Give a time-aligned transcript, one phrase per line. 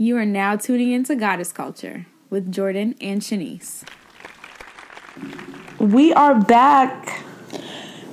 [0.00, 3.82] You are now tuning into Goddess Culture with Jordan and Shanice.
[5.78, 7.22] We are back.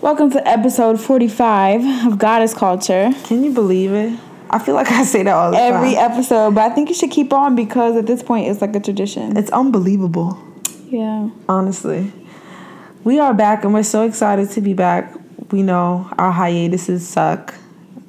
[0.02, 3.12] Welcome to episode 45 of Goddess Culture.
[3.26, 4.20] Can you believe it?
[4.50, 6.12] I feel like I say that all the Every time.
[6.12, 8.80] episode, but I think you should keep on because at this point it's like a
[8.80, 9.38] tradition.
[9.38, 10.38] It's unbelievable,
[10.90, 11.30] Yeah.
[11.48, 12.12] honestly.
[13.04, 15.14] We are back and we're so excited to be back.
[15.52, 17.54] We know our hiatuses suck.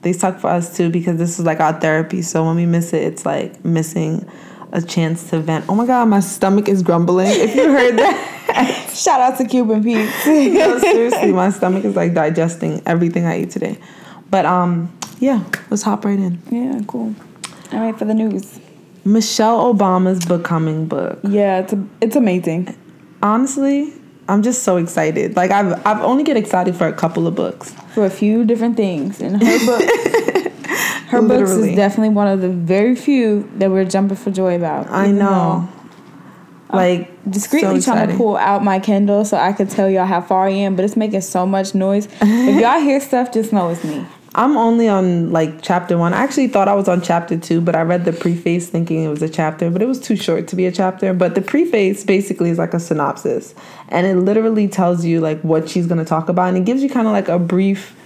[0.07, 2.23] They suck for us too because this is like our therapy.
[2.23, 4.25] So when we miss it, it's like missing
[4.71, 5.65] a chance to vent.
[5.69, 7.27] Oh my god, my stomach is grumbling.
[7.29, 8.93] If you heard that.
[8.95, 9.97] Shout out to Cuban Pete.
[10.55, 13.79] no, seriously, my stomach is like digesting everything I ate today.
[14.31, 16.41] But um, yeah, let's hop right in.
[16.53, 17.13] yeah, cool.
[17.73, 18.61] All right, for the news.
[19.05, 21.19] Michelle Obama's becoming book.
[21.25, 22.77] Yeah, it's a, it's amazing.
[23.25, 23.93] Honestly,
[24.29, 25.37] I'm just so excited.
[25.37, 27.73] Like I've I've only get excited for a couple of books.
[27.95, 29.21] For a few different things.
[29.21, 30.53] And her book
[31.09, 34.89] her books is definitely one of the very few that we're jumping for joy about.
[34.91, 35.69] I know.
[36.73, 40.07] Like though Discreetly so trying to pull out my Kindle so I could tell y'all
[40.07, 42.09] how far I am, but it's making so much noise.
[42.21, 44.05] if y'all hear stuff, just know it's me.
[44.37, 46.13] I'm only on like chapter one.
[46.13, 49.09] I actually thought I was on chapter two, but I read the preface thinking it
[49.09, 51.15] was a chapter, but it was too short to be a chapter.
[51.15, 53.55] But the preface basically is like a synopsis,
[53.89, 56.91] and it literally tells you like what she's gonna talk about, and it gives you
[56.91, 57.97] kind of like a brief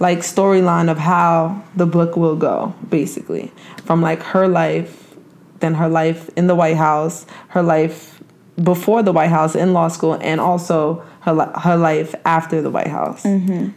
[0.00, 3.50] like storyline of how the book will go, basically
[3.86, 5.16] from like her life,
[5.60, 8.22] then her life in the White House, her life
[8.62, 12.70] before the White House in law school, and also her li- her life after the
[12.70, 13.22] White House.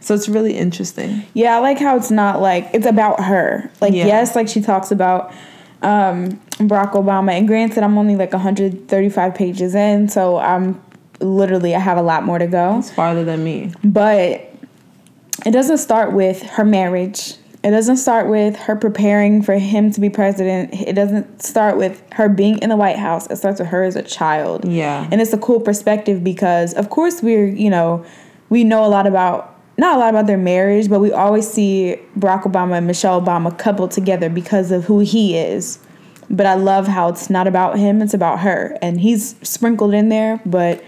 [0.00, 1.24] So it's really interesting.
[1.34, 3.70] Yeah, I like how it's not like it's about her.
[3.80, 4.06] Like Yeah.
[4.06, 5.32] yes, like she talks about
[5.82, 10.80] um, Barack Obama, and granted, I'm only like 135 pages in, so I'm
[11.20, 12.78] literally I have a lot more to go.
[12.78, 13.72] It's farther than me.
[13.84, 14.50] But
[15.44, 17.34] it doesn't start with her marriage.
[17.64, 20.74] It doesn't start with her preparing for him to be president.
[20.74, 23.26] It doesn't start with her being in the White House.
[23.30, 24.66] It starts with her as a child.
[24.66, 25.08] Yeah.
[25.10, 28.04] And it's a cool perspective because, of course, we're, you know,
[28.50, 31.96] we know a lot about, not a lot about their marriage, but we always see
[32.18, 35.78] Barack Obama and Michelle Obama coupled together because of who he is.
[36.28, 38.76] But I love how it's not about him, it's about her.
[38.82, 40.84] And he's sprinkled in there, but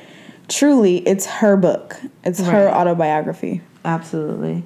[0.48, 3.62] truly, it's her book, it's her autobiography.
[3.82, 4.64] Absolutely.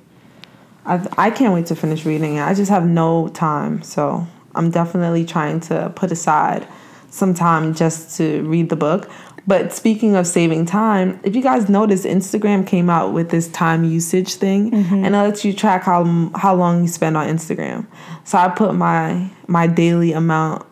[0.90, 2.42] I I can't wait to finish reading it.
[2.42, 6.66] I just have no time, so I'm definitely trying to put aside
[7.10, 9.10] some time just to read the book.
[9.46, 13.84] But speaking of saving time, if you guys notice, Instagram came out with this time
[13.84, 15.04] usage thing, mm-hmm.
[15.04, 17.86] and it lets you track how how long you spend on Instagram.
[18.24, 20.66] So I put my my daily amount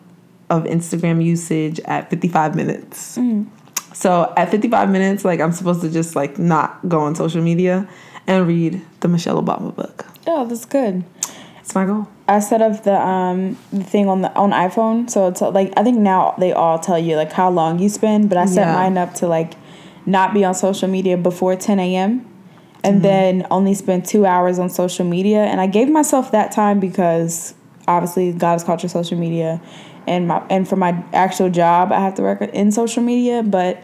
[0.49, 3.17] of Instagram usage at 55 minutes.
[3.17, 3.47] Mm.
[3.93, 7.87] So at 55 minutes, like I'm supposed to just like not go on social media
[8.27, 10.05] and read the Michelle Obama book.
[10.31, 11.03] Oh, that's good.
[11.59, 12.07] It's my goal.
[12.27, 15.83] I set up the um the thing on the on iPhone, so it's like I
[15.83, 18.73] think now they all tell you like how long you spend, but I set Yeah.
[18.73, 19.53] mine up to like
[20.05, 22.25] not be on social media before ten a.m.
[22.83, 23.01] and Mm-hmm.
[23.01, 25.39] then only spend two hours on social media.
[25.43, 27.55] And I gave myself that time because
[27.87, 29.59] obviously God has called Culture social media,
[30.07, 33.81] and my and for my actual job I have to work in social media, but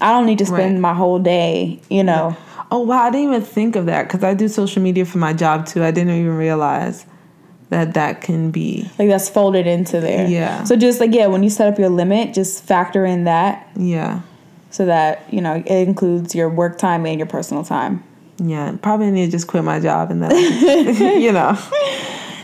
[0.00, 0.80] I don't need to spend Right.
[0.80, 2.36] my whole day, you know.
[2.70, 5.32] Oh wow, I didn't even think of that because I do social media for my
[5.32, 5.82] job too.
[5.84, 7.06] I didn't even realize
[7.70, 8.88] that that can be.
[8.98, 10.26] Like that's folded into there.
[10.26, 10.64] Yeah.
[10.64, 14.20] So just like yeah, when you set up your limit, just factor in that Yeah,
[14.70, 18.02] so that you know it includes your work time and your personal time.
[18.38, 18.76] yeah.
[18.82, 20.32] Probably need to just quit my job and then,
[21.22, 21.56] you know.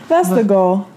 [0.07, 0.87] That's the goal.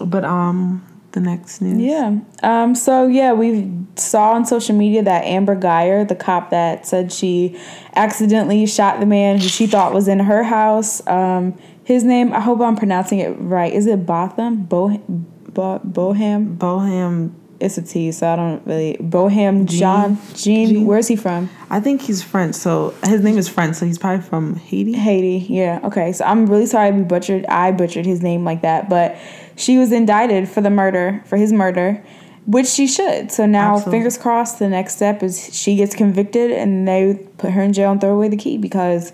[0.00, 1.80] But um, the next news.
[1.80, 2.18] Yeah.
[2.42, 2.74] Um.
[2.74, 7.58] So yeah, we saw on social media that Amber Guyger, the cop that said she
[7.94, 11.06] accidentally shot the man who she thought was in her house.
[11.06, 11.58] Um.
[11.84, 13.72] His name, I hope I'm pronouncing it right.
[13.72, 14.62] Is it Botham?
[14.66, 16.56] Bo, Bo, Boham?
[16.56, 17.34] Bohem.
[17.58, 18.96] It's a T, so I don't really.
[19.00, 20.68] Boham John Jean.
[20.68, 20.86] Jean?
[20.86, 21.50] Where's he from?
[21.70, 24.92] I think he's French, so his name is French, so he's probably from Haiti.
[24.92, 25.80] Haiti, yeah.
[25.82, 27.46] Okay, so I'm really sorry we butchered.
[27.46, 29.16] I butchered his name like that, but
[29.56, 32.02] she was indicted for the murder, for his murder,
[32.46, 33.30] which she should.
[33.30, 33.98] So now, Absolutely.
[33.98, 34.58] fingers crossed.
[34.58, 38.14] The next step is she gets convicted and they put her in jail and throw
[38.14, 39.12] away the key because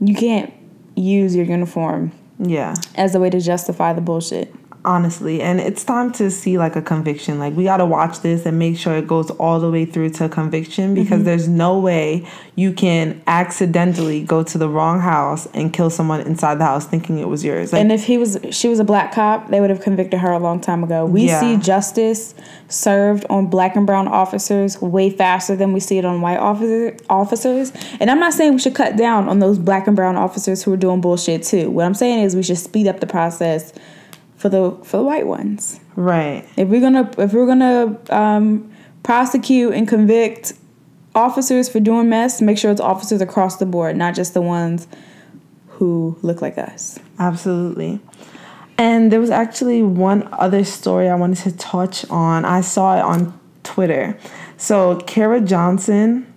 [0.00, 0.52] you can't
[0.96, 2.74] use your uniform Yeah.
[2.96, 4.52] as a way to justify the bullshit.
[4.84, 8.44] Honestly and it's time to see like a conviction like we got to watch this
[8.46, 11.24] and make sure it goes all the way through to conviction because Mm-hmm.
[11.24, 12.26] there's no way
[12.56, 17.18] you can accidentally go to the wrong house and kill someone inside the house thinking
[17.18, 19.70] it was yours like And if he was, she was a black cop, they would
[19.70, 21.06] have convicted her a long time ago.
[21.06, 21.40] We Yeah.
[21.40, 22.34] see justice
[22.68, 26.96] served on black and brown officers way faster than we see it on white officer,
[27.08, 27.72] officers.
[28.00, 30.72] And I'm not saying we should cut down on those black and brown officers who
[30.72, 31.70] are doing bullshit too.
[31.70, 33.72] What I'm saying is we should speed up the process
[34.42, 35.78] for the for the white ones.
[35.94, 36.44] Right.
[36.56, 38.72] If we're gonna if we're gonna um,
[39.04, 40.54] prosecute and convict
[41.14, 44.88] officers for doing mess, make sure it's officers across the board, not just the ones
[45.68, 46.98] who look like us.
[47.20, 48.00] Absolutely.
[48.78, 52.44] And there was actually one other story I wanted to touch on.
[52.44, 54.18] I saw it on Twitter.
[54.56, 56.31] So Kara Johnson,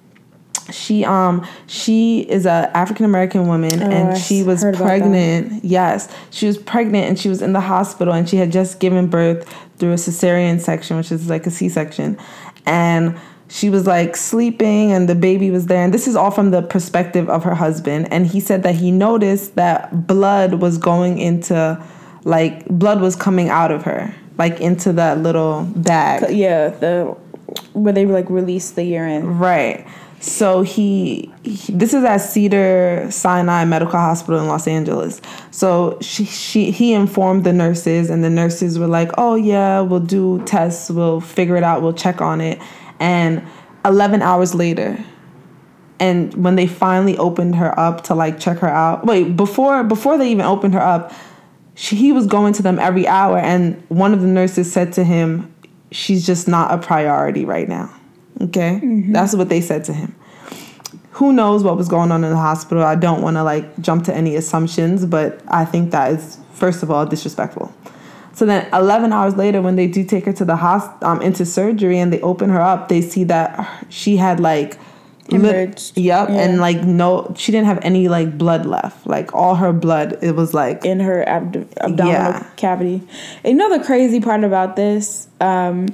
[0.71, 5.63] she um she is a African American woman Oh, and she was pregnant.
[5.63, 9.07] Yes, she was pregnant and she was in the hospital and she had just given
[9.07, 9.47] birth
[9.77, 12.17] through a cesarean section, which is like a C section,
[12.65, 13.17] and
[13.47, 16.63] she was like sleeping and the baby was there and this is all from the
[16.63, 21.81] perspective of her husband and he said that he noticed that blood was going into
[22.23, 27.15] like blood was coming out of her like into that little bag Yeah, the
[27.73, 29.37] where they like release the urine.
[29.37, 29.85] Right.
[30.25, 35.21] So he, he- this is at Cedar Sinai Medical Hospital in Los Angeles.
[35.51, 39.99] So she, she he informed the nurses and the nurses were like, "Oh yeah, we'll
[39.99, 42.59] do tests, we'll figure it out, we'll check on it."
[42.99, 43.43] And
[43.85, 44.97] 11 hours later,
[45.99, 49.05] and when they finally opened her up to like check her out.
[49.05, 51.13] Wait, before before they even opened her up,
[51.75, 55.03] she, he was going to them every hour and one of the nurses said to
[55.03, 55.53] him,
[55.91, 57.93] "She's just not a priority right now."
[58.41, 58.79] Okay?
[59.09, 60.15] That's what they said to him.
[61.11, 62.83] Who knows what was going on in the hospital?
[62.83, 66.83] I don't want to like jump to any assumptions, but I think that is first
[66.83, 67.73] of all disrespectful.
[68.33, 71.45] So then 11 hours later when they do take her to the hosp- um into
[71.45, 74.77] surgery and they open her up, they see that she had like
[75.29, 75.93] Hemorrhaged.
[75.95, 76.35] Yep, Yeah.
[76.35, 79.07] and like no, she didn't have any like blood left.
[79.07, 82.43] Like all her blood, it was like in her abd- abdominal Yeah.
[82.57, 83.01] cavity.
[83.43, 85.27] And you know the crazy part about this?
[85.39, 85.87] Um,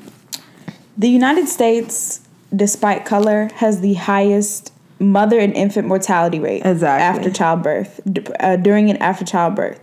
[0.97, 2.21] the United States,
[2.55, 7.03] despite color, has the highest mother and infant mortality rate Exactly.
[7.03, 7.99] after childbirth,
[8.39, 9.79] uh, during and after childbirth.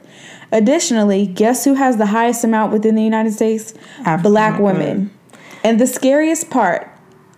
[0.53, 3.75] Additionally, guess who has the highest amount within the United States?
[4.23, 4.81] Black women.
[4.81, 5.11] women.
[5.65, 6.89] And the scariest part,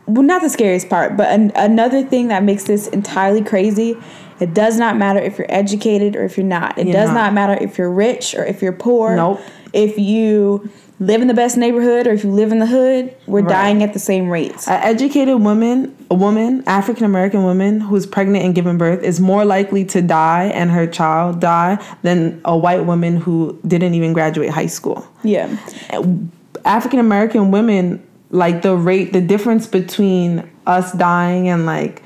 [0.07, 3.97] well, not the scariest part, but an, another thing that makes this entirely crazy.
[4.41, 6.79] It does not matter if you're educated or if you're not.
[6.79, 7.15] It You're does not.
[7.15, 9.17] not matter if you're rich or if you're poor.
[9.17, 9.41] Nope.
[9.73, 10.71] If you
[11.01, 13.49] live in the best neighborhood or if you live in the hood, we're Right.
[13.49, 14.69] dying at the same rates.
[14.69, 19.47] An educated woman, a woman, African American woman who's pregnant and giving birth is more
[19.47, 24.51] likely to die and her child die than a white woman who didn't even graduate
[24.51, 25.07] high school.
[25.23, 25.49] yeah.
[26.67, 32.03] African American women, like the rate, the difference between us dying and like,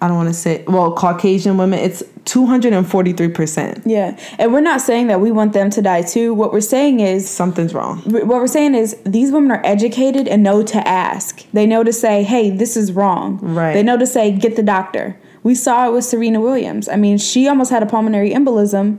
[0.00, 3.82] I don't want to say, well, Caucasian women, it's 243%.
[3.86, 4.18] Yeah.
[4.38, 6.34] And we're not saying that we want them to die too.
[6.34, 7.98] What we're saying is Something's wrong.
[8.02, 11.44] what we're saying is these women are educated and know to ask.
[11.52, 13.72] They know to say, "Hey, this is wrong." Right.
[13.74, 16.88] They know to say, "Get the doctor." We saw it with Serena Williams.
[16.88, 18.98] I mean, she almost had a pulmonary embolism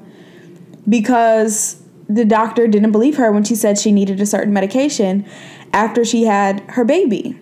[0.90, 5.26] because the doctor didn't believe her when she said she needed a certain medication
[5.72, 7.40] after she had her baby.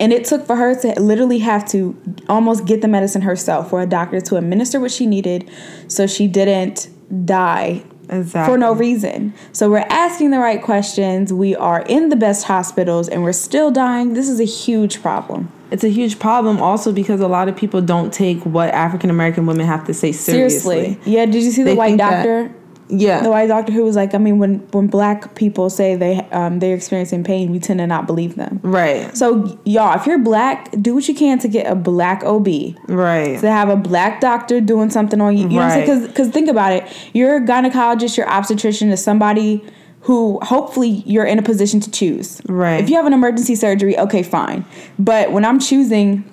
[0.00, 1.96] And it took for her to literally have to
[2.28, 5.50] almost get the medicine herself for a doctor to administer what she needed
[5.88, 6.88] so she didn't
[7.24, 8.54] die Exactly.
[8.54, 9.34] for no reason.
[9.52, 11.32] So we're asking the right questions.
[11.32, 14.14] We are in the best hospitals and we're still dying.
[14.14, 15.52] This is a huge problem.
[15.70, 19.44] It's a huge problem also because a lot of people don't take what African American
[19.46, 20.76] women have to say seriously.
[20.94, 21.12] Seriously.
[21.12, 22.54] Yeah, did you see the They white think that- doctor?
[22.90, 23.22] Yeah.
[23.22, 26.58] The white doctor who was like, I mean, when when black people say they um,
[26.58, 28.60] they're experiencing pain, we tend to not believe them.
[28.62, 29.16] right.
[29.16, 32.48] So y'all, if you're black, do what you can to get a black OB.
[32.88, 33.38] Right.
[33.40, 35.44] to have a black doctor doing something on you.
[35.44, 36.06] You know what I'm saying?
[36.06, 36.84] Because think about it.
[37.14, 39.64] Your gynecologist, your obstetrician is somebody
[40.02, 42.40] who hopefully you're in a position to choose.
[42.48, 42.80] Right.
[42.82, 44.64] If you have an emergency surgery, okay, fine.
[44.98, 46.24] But when I'm choosing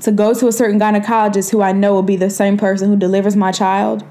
[0.00, 2.96] to go to a certain gynecologist who I know will be the same person who
[2.96, 4.02] delivers my child,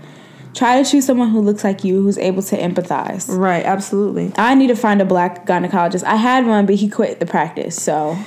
[0.53, 3.27] try to choose someone who looks like you, who's able to empathize.
[3.29, 4.31] Right, absolutely.
[4.37, 6.03] I need to find a black gynecologist.
[6.03, 7.81] I had one, but he quit the practice.
[7.81, 8.17] So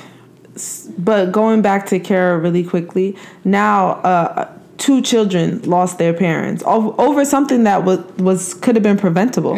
[0.97, 7.25] But going back to Kara really quickly, now uh, two children lost their parents over
[7.25, 9.53] something that was was could have been preventable.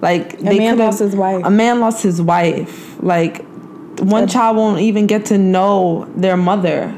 [0.00, 0.48] Like Mm-hmm.
[0.48, 1.44] a man lost his wife.
[1.44, 3.02] A man lost his wife.
[3.02, 3.44] Like
[4.00, 6.94] one child won't even get to know their mother.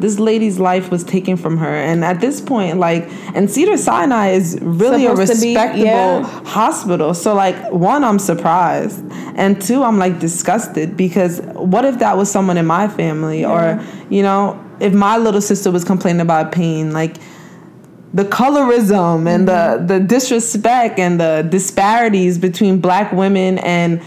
[0.00, 4.30] This lady's life was taken from her, and at this point, like, and Cedar Sinai
[4.30, 6.44] is really a Supposed be- respectable yeah.
[6.44, 7.14] hospital.
[7.14, 9.04] So, like, one, I'm surprised,
[9.36, 13.82] and two, I'm like disgusted because what if that was someone in my family, or
[14.08, 17.16] you know, if my little sister was complaining about pain, like
[18.12, 19.86] the colorism and the mm-hmm.
[19.86, 24.02] the disrespect and the disparities between black women and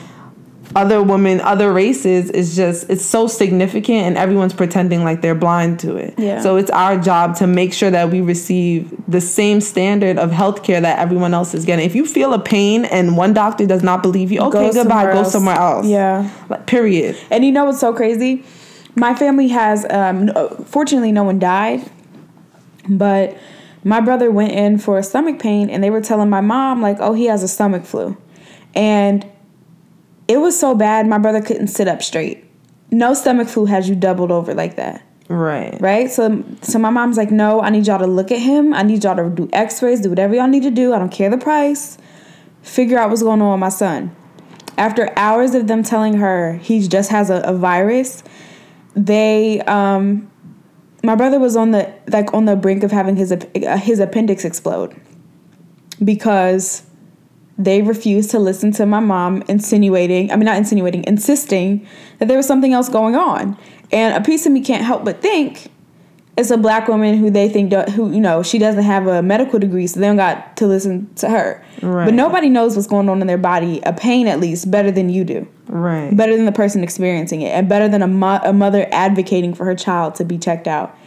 [0.76, 5.80] other women, other races is just it's so significant and everyone's pretending like they're blind
[5.82, 6.14] to it.
[6.18, 6.42] Yeah.
[6.42, 10.82] So it's our job to make sure that we receive the same standard of healthcare
[10.82, 11.86] that everyone else is getting.
[11.86, 15.14] If you feel a pain and one doctor does not believe you, okay, Go goodbye,
[15.14, 15.86] go somewhere else.
[15.86, 16.30] Yeah.
[16.50, 17.18] Like, period.
[17.30, 18.44] And you know what's so crazy?
[18.96, 20.30] My family has, um,
[20.66, 21.90] fortunately, no one died,
[22.88, 23.38] but
[23.84, 26.98] my brother went in for a stomach pain, and they were telling my mom like,
[27.00, 28.16] "Oh, he has a stomach flu,"
[28.76, 29.26] and
[30.28, 31.08] it was so bad.
[31.08, 32.46] My brother couldn't sit up straight.
[32.92, 35.04] No stomach flu has you doubled over like that.
[35.30, 35.80] Right.
[35.82, 36.12] right?
[36.12, 38.74] So so my mom's like, no, I need y'all to look at him.
[38.74, 40.94] I need y'all to do X-rays, do whatever y'all need to do.
[40.94, 41.98] I don't care the price.
[42.62, 44.16] Figure out what's going on with my son.
[44.78, 48.24] After hours of them telling her he just has a, a virus,
[48.96, 50.30] they um
[51.04, 54.46] my brother was on the like on the brink of having his uh, his appendix
[54.46, 55.00] explode
[56.04, 56.84] because
[57.58, 61.86] they refused to listen to my mom insinuating i mean not insinuating insisting
[62.20, 63.58] that there was something else going on.
[63.92, 65.70] And a piece of me can't help but think
[66.36, 69.22] it's a black woman who they think do- who you know she doesn't have a
[69.22, 71.64] medical degree so they don't got to listen to her.
[71.82, 72.06] Right.
[72.06, 75.10] but nobody knows what's going on in their body a pain at least better than
[75.10, 75.48] you do.
[75.68, 76.16] Right.
[76.16, 79.66] better than the person experiencing it and better than a, mo- a mother advocating for
[79.66, 80.98] her child to be checked out.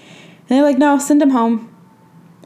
[0.49, 1.75] And they're like no send him home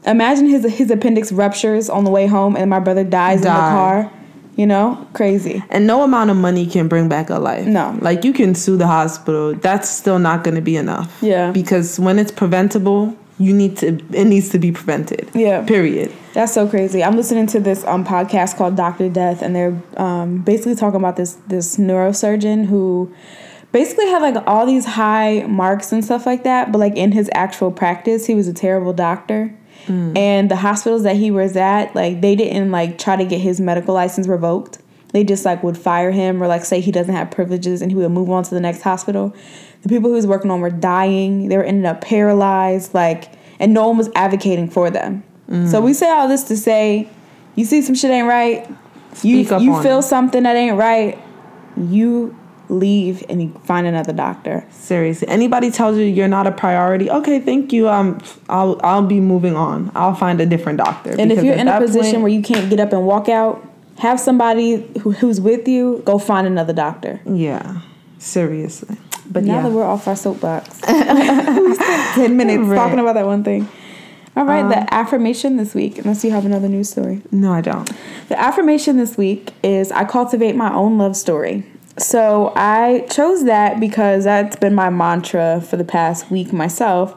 [0.05, 3.49] imagine his his appendix ruptures on the way home and my brother dies in the
[3.49, 4.11] car
[4.55, 7.65] you know crazy And no amount of money can bring back a life.
[7.65, 7.97] No.
[8.01, 9.55] Like you can sue the hospital.
[9.55, 11.17] That's still not going to be enough.
[11.21, 11.51] Yeah.
[11.51, 15.29] Because when it's preventable, you need to it needs to be prevented.
[15.33, 15.65] Yeah.
[15.65, 16.11] Period.
[16.33, 17.03] That's so crazy.
[17.03, 21.15] I'm listening to this um, podcast called Doctor Death, and they're um, basically talking about
[21.15, 23.13] this this neurosurgeon who
[23.71, 27.29] basically had like all these high marks and stuff like that, but like in his
[27.33, 29.53] actual practice, he was a terrible doctor.
[29.87, 30.17] Mm.
[30.17, 33.59] And the hospitals that he was at, like they didn't like try to get his
[33.59, 34.79] medical license revoked.
[35.13, 37.97] They just like would fire him or like say he doesn't have privileges and he
[37.97, 39.35] would move on to the next hospital.
[39.81, 41.49] The people he was working on were dying.
[41.49, 45.23] They were ended up paralyzed, like, and no one was advocating for them.
[45.49, 45.69] Mm.
[45.69, 47.09] So we say all this to say,
[47.55, 48.67] you see some shit ain't right.
[49.23, 50.03] You Speak you on feel it.
[50.03, 51.19] something that ain't right.
[51.75, 52.37] You
[52.71, 54.65] leave and find another doctor.
[54.71, 55.27] Seriously.
[55.27, 57.89] Anybody tells you you're not a priority, okay, thank you.
[57.89, 59.91] Um I'll I'll be moving on.
[59.93, 61.11] I'll find a different doctor.
[61.19, 63.61] And if you're in a position point- where you can't get up and walk out,
[63.99, 67.19] have somebody who, who's with you go find another doctor.
[67.25, 67.81] Yeah.
[68.19, 68.97] Seriously.
[69.29, 69.61] But now yeah.
[69.63, 72.75] that we're off our soapbox, ten minutes Right.
[72.75, 73.67] talking about that one thing.
[74.35, 77.21] All right, the affirmation this week, unless you have another news story.
[77.31, 77.91] no, I don't.
[78.29, 81.65] The affirmation this week is I cultivate my own love story.
[81.97, 87.15] So I chose that because that's been my mantra for the past week myself.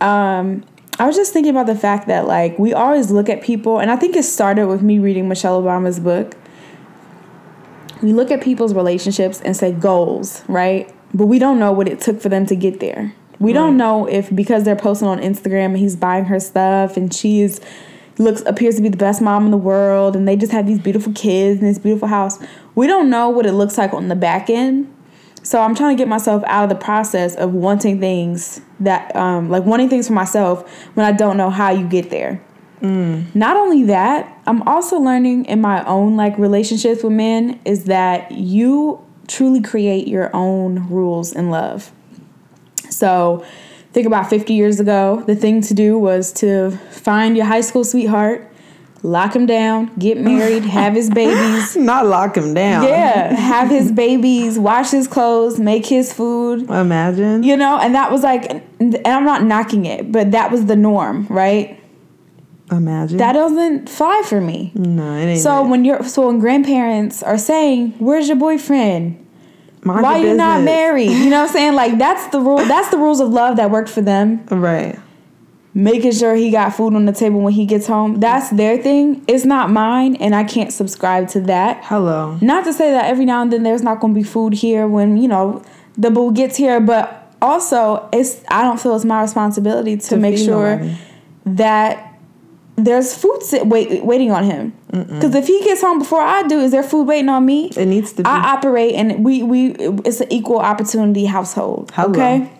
[0.00, 0.64] Um,
[0.98, 3.90] I was just thinking about the fact that like we always look at people, and
[3.90, 6.34] I think it started with me reading Michelle Obama's book.
[8.02, 10.92] We look at people's relationships and say goals, right?
[11.12, 13.14] But we don't know what it took for them to get there.
[13.38, 17.12] We don't know if because they're posting on Instagram and he's buying her stuff and
[17.12, 17.60] she's
[18.20, 20.78] looks appears to be the best mom in the world and they just have these
[20.78, 22.38] beautiful kids and this beautiful house.
[22.74, 24.94] We don't know what it looks like on the back end.
[25.42, 29.48] So I'm trying to get myself out of the process of wanting things that um
[29.48, 32.42] like wanting things for myself when I don't know how you get there.
[33.34, 38.32] Not only that, I'm also learning in my own like relationships with men is that
[38.32, 41.92] you truly create your own rules in love.
[42.88, 43.44] So,
[43.92, 47.84] think about 50 years ago, the thing to do was to find your high school
[47.84, 48.46] sweetheart,
[49.02, 51.76] lock him down, get married, have his babies.
[51.76, 52.84] Not lock him down.
[52.84, 56.70] Yeah, have his babies, wash his clothes, make his food.
[56.70, 57.42] Imagine.
[57.42, 60.76] You know, and that was like and I'm not knocking it, but that was the
[60.76, 61.78] norm, right?
[62.70, 63.18] Imagine.
[63.18, 64.70] That doesn't fly for me.
[64.74, 65.40] no, it ain't.
[65.40, 65.68] So it.
[65.68, 69.26] when you're so when grandparents are saying, "Where's your boyfriend?
[69.82, 71.74] Mind Why you not married?" You know what I'm saying?
[71.74, 72.58] Like that's the rule.
[72.58, 74.44] That's the rules of love that worked for them.
[74.50, 74.98] Right.
[75.72, 78.18] Making sure he got food on the table when he gets home.
[78.18, 79.22] That's their thing.
[79.28, 81.84] It's not mine, and I can't subscribe to that.
[81.84, 82.38] Hello.
[82.40, 84.88] Not to say that every now and then there's not going to be food here
[84.88, 85.62] when you know
[85.96, 90.16] the boo gets here, but also it's I don't feel it's my responsibility to, To
[90.16, 90.96] make sure nobody.
[91.46, 92.09] that
[92.86, 94.72] there's food sit, wait, waiting on him.
[94.90, 97.70] Because if he gets home before I do, is there food waiting on me?
[97.76, 98.28] It needs to be.
[98.28, 99.72] I operate and we we
[100.04, 101.92] it's an equal opportunity household.
[101.94, 102.10] Hello.
[102.10, 102.50] Okay.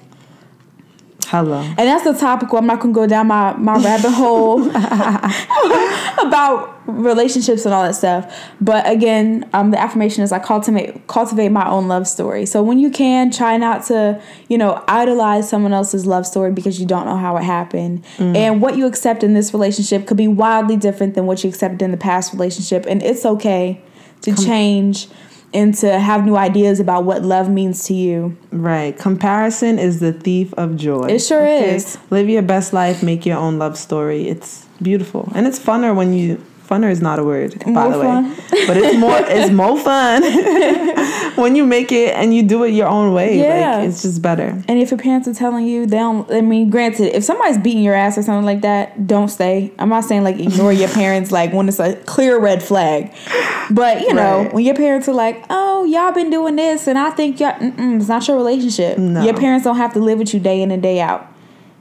[1.30, 1.60] Hello.
[1.60, 4.68] And that's the topic I'm not gonna go down my, my rabbit hole
[6.26, 8.36] about relationships and all that stuff.
[8.60, 12.46] But again, um, the affirmation is I cultivate cultivate my own love story.
[12.46, 16.80] So when you can, try not to, you know, idolize someone else's love story because
[16.80, 18.04] you don't know how it happened.
[18.36, 21.80] And what you accept in this relationship could be wildly different than what you accepted
[21.80, 22.86] in the past relationship.
[22.88, 23.80] And it's okay
[24.22, 25.06] to change
[25.52, 28.36] and to have new ideas about what love means to you.
[28.52, 28.96] Right.
[28.96, 31.06] Comparison is the thief of joy.
[31.08, 31.98] It sure is.
[32.10, 34.28] Live your best life, make your own love story.
[34.28, 35.30] It's beautiful.
[35.34, 38.36] And it's funner when you funner is not a word, by More the way.
[38.66, 40.22] But it's more it's more fun
[41.36, 43.38] when you make it and you do it your own way.
[43.38, 43.78] Yeah.
[43.78, 44.48] Like it's just better.
[44.68, 46.30] And if your parents are telling you, they don't.
[46.30, 49.72] I mean, granted, if somebody's beating your ass or something like that, don't stay.
[49.78, 53.12] I'm not saying like ignore your parents, like when it's a clear red flag.
[53.70, 54.52] But you know, Right.
[54.54, 58.08] when your parents are like, "Oh, y'all been doing this," and I think y'all, it's
[58.08, 58.98] not your relationship.
[58.98, 59.22] No.
[59.24, 61.26] Your parents don't have to live with you day in and day out.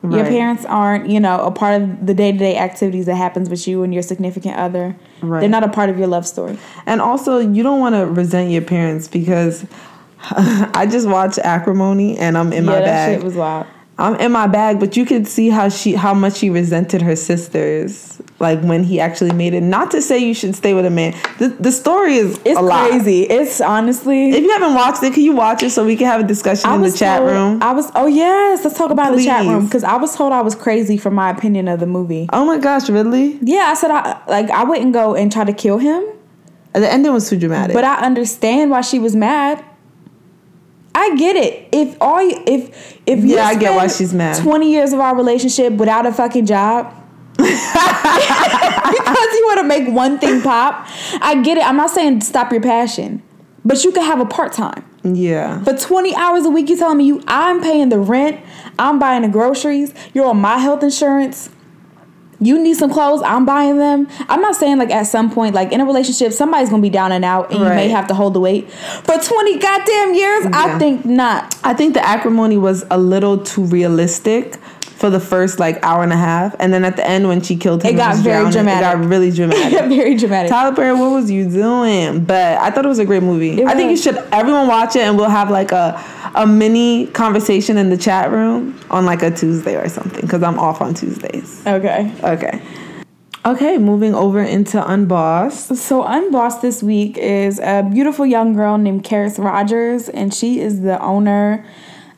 [0.01, 3.49] Your parents aren't, you know, a part of the day to day activities that happens
[3.49, 4.95] with you and your significant other.
[5.21, 5.41] Right.
[5.41, 6.57] They're not a part of your love story.
[6.85, 9.65] And also, you don't want to resent your parents because
[10.21, 13.15] I just watched Acrimony and I'm in yeah, my that bag.
[13.17, 13.67] shit was wild.
[13.99, 17.15] I'm in my bag, but you could see how she how much she resented her
[17.15, 19.61] sisters, like when he actually made it.
[19.61, 21.13] Not to say you should stay with a man.
[21.37, 22.89] The the story is It's a lot.
[22.89, 23.23] crazy.
[23.23, 24.29] It's honestly.
[24.29, 26.71] If you haven't watched it, can you watch it so we can have a discussion
[26.71, 27.61] in the chat told, room?
[27.61, 27.91] I was.
[27.95, 30.55] Oh yes, let's talk about in the chat room because I was told I was
[30.55, 32.27] crazy for my opinion of the movie.
[32.31, 33.37] oh my gosh, really?
[33.41, 36.03] Yeah, I said I like I wouldn't go and try to kill him,
[36.73, 37.73] The ending was too dramatic.
[37.73, 39.63] but I understand why she was mad.
[40.99, 41.69] I get it.
[41.71, 44.41] If all you, if if you Yeah, I get why she's mad.
[44.43, 46.93] Twenty years of our relationship without a fucking job.
[47.37, 47.55] because
[49.37, 50.85] you want to make one thing pop.
[51.21, 51.65] I get it.
[51.65, 53.23] I'm not saying stop your passion,
[53.63, 54.83] but you could have a part time.
[55.03, 58.41] yeah, For 20 hours a week, you telling me you I'm paying the rent,
[58.77, 61.49] I'm buying the groceries, you're on my health insurance.
[62.41, 64.07] You need some clothes, I'm buying them.
[64.29, 67.11] I'm not saying like at some point, like in a relationship, somebody's gonna be down
[67.11, 68.69] and out and you may have to hold the weight.
[68.71, 71.55] For 20 goddamn years, I think not.
[71.63, 76.11] I think the acrimony was a little too realistic for the first like hour and
[76.11, 78.51] a half, and then at the end when she killed him, It got very drowning,
[78.51, 78.81] dramatic.
[78.81, 79.89] It got really dramatic.
[79.89, 80.49] Very dramatic.
[80.51, 82.25] Tyler Perry, what was you doing?
[82.25, 83.63] But I thought it was a great movie.
[83.63, 85.93] I think you should everyone watch it and we'll have like a
[86.35, 90.59] a mini conversation in the chat room on like a Tuesday or something because I'm
[90.59, 91.65] off on Tuesdays.
[91.65, 92.13] Okay.
[92.23, 92.61] Okay.
[93.45, 95.75] Okay, moving over into Unbossed.
[95.77, 100.81] So Unbossed this week is a beautiful young girl named Kheris Rogers, and she is
[100.81, 101.65] the owner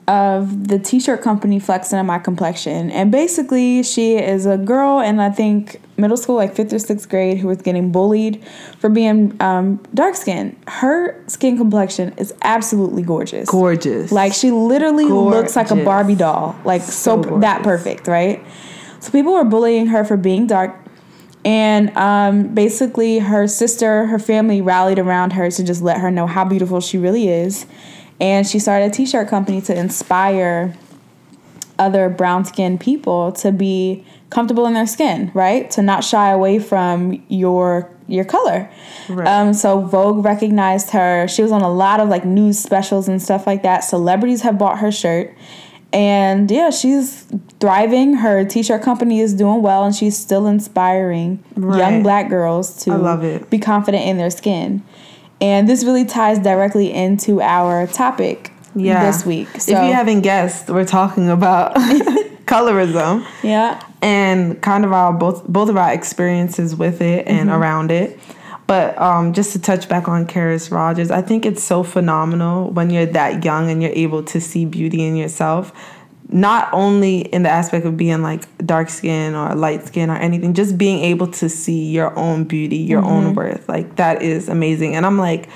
[0.07, 2.91] of the t-shirt company Flexing on My Complexion.
[2.91, 7.07] And basically, she is a girl in I think middle school, like fifth or sixth
[7.07, 8.43] grade, who was getting bullied
[8.79, 10.57] for being um, dark skinned.
[10.67, 13.49] Her skin complexion is absolutely gorgeous.
[13.49, 14.11] Gorgeous.
[14.11, 18.43] Like she literally looks like a Barbie doll, like so, So that perfect, right?
[18.99, 20.75] So people were bullying her for being dark,
[21.43, 26.27] and um, basically her sister, her family rallied around her to just let her know
[26.27, 27.65] how beautiful she really is,
[28.21, 30.75] and she started a t-shirt company to inspire
[31.79, 35.69] other brown skinned people to be comfortable in their skin, right?
[35.71, 38.69] To not shy away from your your color.
[39.09, 39.27] Right.
[39.27, 41.27] Um, so Vogue recognized her.
[41.27, 43.79] She was on a lot of like news specials and stuff like that.
[43.79, 45.33] Celebrities have bought her shirt.
[45.93, 47.25] And yeah, she's
[47.59, 48.13] thriving.
[48.13, 52.95] Her t-shirt company is doing well and she's still inspiring young black girls to I
[52.95, 53.49] love it.
[53.49, 54.83] be confident in their skin.
[55.41, 59.03] And this really ties directly into our topic yeah.
[59.05, 59.47] this week.
[59.59, 61.75] So if you haven't guessed, we're talking about
[62.45, 63.25] colorism.
[63.43, 63.83] yeah.
[64.01, 67.61] and kind of our both both of our experiences with it and Mm-hmm.
[67.61, 68.19] around it.
[68.67, 72.89] But um, just to touch back on Kheris Rogers, I think it's so phenomenal when
[72.89, 75.73] you're that young and you're able to see beauty in yourself.
[76.33, 80.53] Not only in the aspect of being like dark skin or light skin or anything,
[80.53, 83.09] just being able to see your own beauty, your Mm-hmm.
[83.11, 83.67] own worth.
[83.67, 84.95] Like that is amazing.
[84.95, 85.49] And I'm like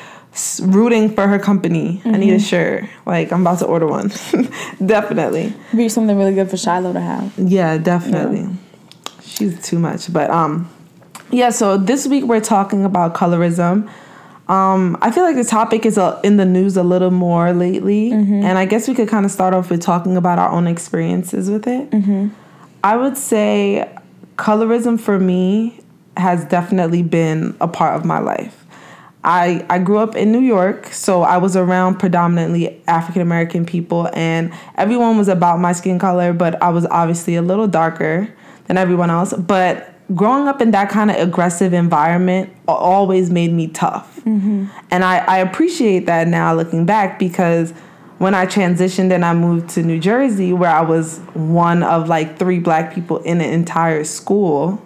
[0.61, 2.01] rooting for her company.
[2.03, 2.43] I need a Mm-hmm.
[2.45, 2.83] shirt.
[3.05, 4.09] Like I'm about to order one.
[4.85, 5.53] Definitely.
[5.75, 7.33] Be something really good for Shiloh to have.
[7.37, 8.49] Yeah, definitely.
[9.23, 10.11] She's too much.
[10.11, 10.69] But um
[11.31, 13.89] yeah, so this week we're talking about colorism.
[14.47, 18.11] Um, I feel like the topic is uh, in the news a little more lately,
[18.45, 21.49] and I guess we could kind of start off with talking about our own experiences
[21.49, 21.91] with it.
[22.83, 23.89] I would say
[24.37, 25.79] colorism for me
[26.17, 28.61] has definitely been a part of my life.
[29.23, 34.07] I, I grew up in New York, so I was around predominantly African American people,
[34.13, 38.29] and everyone was about my skin color, but I was obviously a little darker
[38.67, 39.33] than everyone else.
[39.33, 44.21] But growing up in that kind of aggressive environment always made me tough.
[44.91, 47.71] And I, I appreciate that now looking back because
[48.17, 52.37] when I transitioned and I moved to New Jersey, where I was one of like
[52.37, 54.81] three black people in an entire school,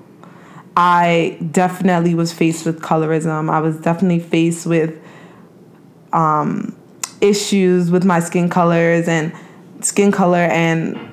[0.76, 3.50] I definitely was faced with colorism.
[3.50, 4.98] I was definitely faced with
[6.14, 6.76] um,
[7.22, 9.34] issues with my skin colors and
[9.82, 11.09] skin color and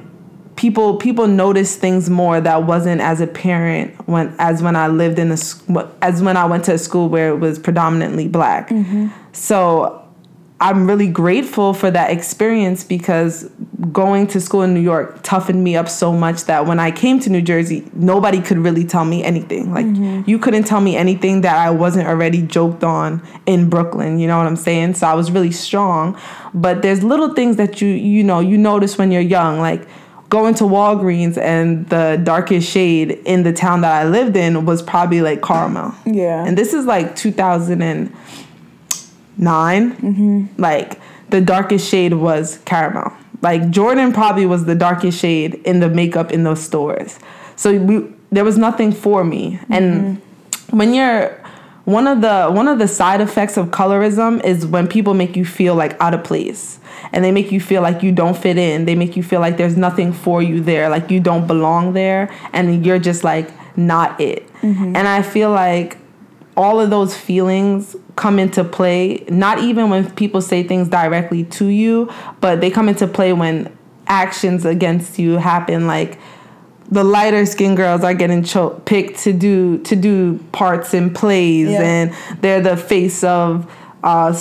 [0.57, 5.31] people people noticed things more that wasn't as apparent when as when I lived in
[5.31, 5.37] a
[6.03, 8.71] as when I went to a school where it was predominantly black.
[9.33, 10.03] So
[10.59, 13.45] I'm really grateful for that experience because
[13.93, 17.21] going to school in New York toughened me up so much that when I came
[17.21, 19.75] to New Jersey, nobody could really tell me anything.
[19.75, 20.23] Like mm-hmm.
[20.29, 24.39] you couldn't tell me anything that I wasn't already joked on in Brooklyn, you know
[24.39, 24.95] what I'm saying?
[24.95, 26.19] So I was really strong,
[26.55, 29.87] but there's little things that you you know, you notice when you're young like
[30.29, 34.83] going to Walgreens and the darkest shade in the town that I lived in was
[34.83, 35.95] probably like caramel.
[36.05, 36.45] Yeah.
[36.45, 38.13] And this is like 2009.
[39.39, 40.47] mm-hmm.
[40.61, 43.13] like the darkest shade was caramel.
[43.43, 47.19] Like Jordan probably was the darkest shade in the makeup in those stores.
[47.55, 49.53] So we there was nothing for me.
[49.53, 49.73] Mm-hmm.
[49.73, 50.23] And
[50.71, 51.41] when you're
[51.87, 55.45] one of the one of the side effects of colorism is when people make you
[55.45, 56.81] feel like out of place
[57.13, 58.87] and they make you feel like you don't fit in.
[58.87, 62.29] They make you feel like there's nothing for you there, like you don't belong there
[62.53, 64.53] and you're just like not it.
[64.63, 64.97] Mm-hmm.
[64.97, 65.97] And I feel like
[66.57, 71.67] all of those feelings come into play not even when people say things directly to
[71.67, 73.71] you but they come into play when
[74.07, 76.19] actions against you happen like
[76.91, 81.69] the lighter skinned girls are getting cho- picked to do to do parts in plays
[81.69, 81.83] yeah.
[81.83, 83.71] and they're the face of
[84.05, 84.33] uh,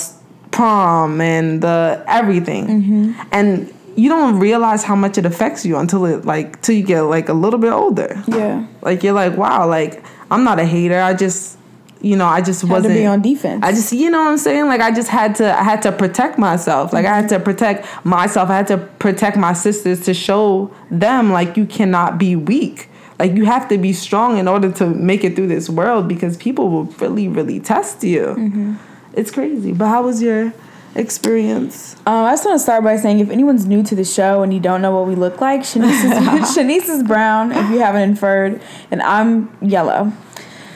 [0.50, 3.28] prom and the everything mm-hmm.
[3.32, 7.02] and you don't realize how much it affects you until it like till you get
[7.02, 11.00] like a little bit older yeah like you're like wow like i'm not a hater
[11.00, 11.58] i just
[12.00, 13.64] you know, I just had wasn't to be on defense.
[13.64, 14.66] I just, you know what I'm saying?
[14.66, 16.92] Like I just had to, I had to protect myself.
[16.92, 17.14] Like mm-hmm.
[17.14, 18.50] I had to protect myself.
[18.50, 22.90] I had to protect my sisters to show them like you cannot be weak.
[23.18, 26.36] Like you have to be strong in order to make it through this world because
[26.36, 28.26] people will really, really test you.
[28.26, 28.74] Mm-hmm.
[29.14, 29.72] It's crazy.
[29.72, 30.52] But how was your
[30.94, 31.96] experience?
[32.06, 34.52] Uh, I just want to start by saying if anyone's new to the show and
[34.52, 38.02] you don't know what we look like, Shanice is, Shanice is brown, if you haven't
[38.02, 40.12] inferred, and I'm yellow.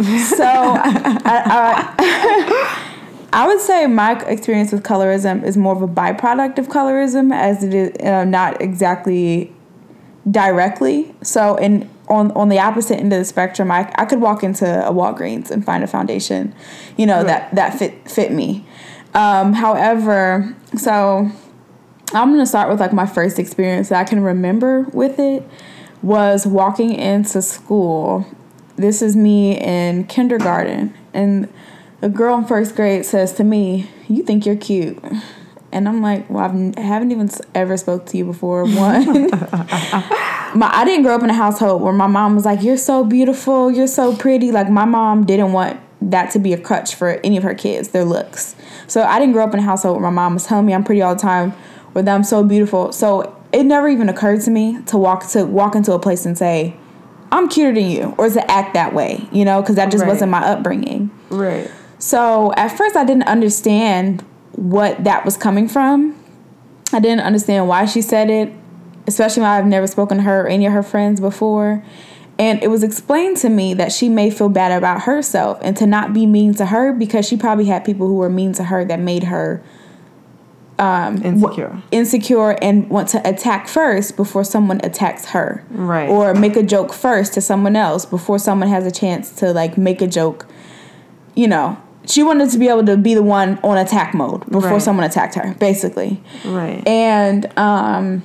[0.37, 2.87] So I, I,
[3.35, 7.63] I, would say my experience with colorism is more of a byproduct of colorism, as
[7.63, 9.53] it is uh, not exactly
[10.31, 11.15] directly.
[11.23, 14.65] So in on on the opposite end of the spectrum, I, I could walk into
[14.65, 16.55] a Walgreens and find a foundation,
[16.97, 17.27] you know, right.
[17.27, 18.65] that that fit fit me.
[19.13, 21.31] Um, however, so
[22.15, 25.47] I'm gonna start with like my first experience that I can remember with it
[26.03, 28.27] was walking into school
[28.77, 31.53] this is me in kindergarten, and
[32.03, 34.99] a girl in first grade says to me, "You think you're cute."
[35.73, 38.65] And I'm like, well, I've, I haven't even ever spoke to you before.
[38.65, 42.77] One, my I didn't grow up in a household where my mom was like, "You're
[42.77, 46.95] so beautiful, you're so pretty." Like my mom didn't want that to be a crutch
[46.95, 48.57] for any of her kids, their looks.
[48.87, 50.85] So I didn't grow up in a household where my mom was telling me I'm
[50.85, 51.53] pretty all the time,
[51.95, 52.93] or that I'm so beautiful.
[52.93, 56.37] So it never even occurred to me to walk to walk into a place and
[56.37, 56.77] say,
[57.33, 60.09] I'm cuter than you, or to act that way, you know, because that just right.
[60.09, 61.11] wasn't my upbringing.
[61.31, 61.71] Right.
[61.99, 66.17] So at first, I didn't understand what that was coming from.
[66.93, 68.53] I didn't understand why she said it,
[69.07, 71.85] especially when I've never spoken to her or any of her friends before.
[72.39, 75.87] And it was explained to me that she may feel bad about herself and to
[75.87, 78.85] not be mean to her because she probably had people who were mean to her
[78.87, 79.63] that made her
[80.81, 86.09] um, insecure, w- insecure, and want to attack first before someone attacks her, right?
[86.09, 89.77] Or make a joke first to someone else before someone has a chance to like
[89.77, 90.47] make a joke.
[91.35, 94.71] You know, she wanted to be able to be the one on attack mode before
[94.71, 94.83] right.
[94.83, 96.23] someone attacked her, basically.
[96.47, 96.87] Right.
[96.89, 98.23] And um,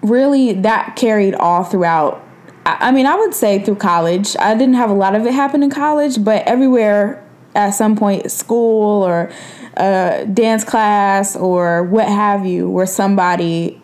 [0.00, 2.24] really, that carried all throughout.
[2.66, 4.36] I, I mean, I would say through college.
[4.38, 7.24] I didn't have a lot of it happen in college, but everywhere
[7.58, 9.30] at some point, school or
[9.76, 13.82] dance class or what have you, where somebody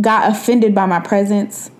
[0.00, 1.70] got offended by my presence.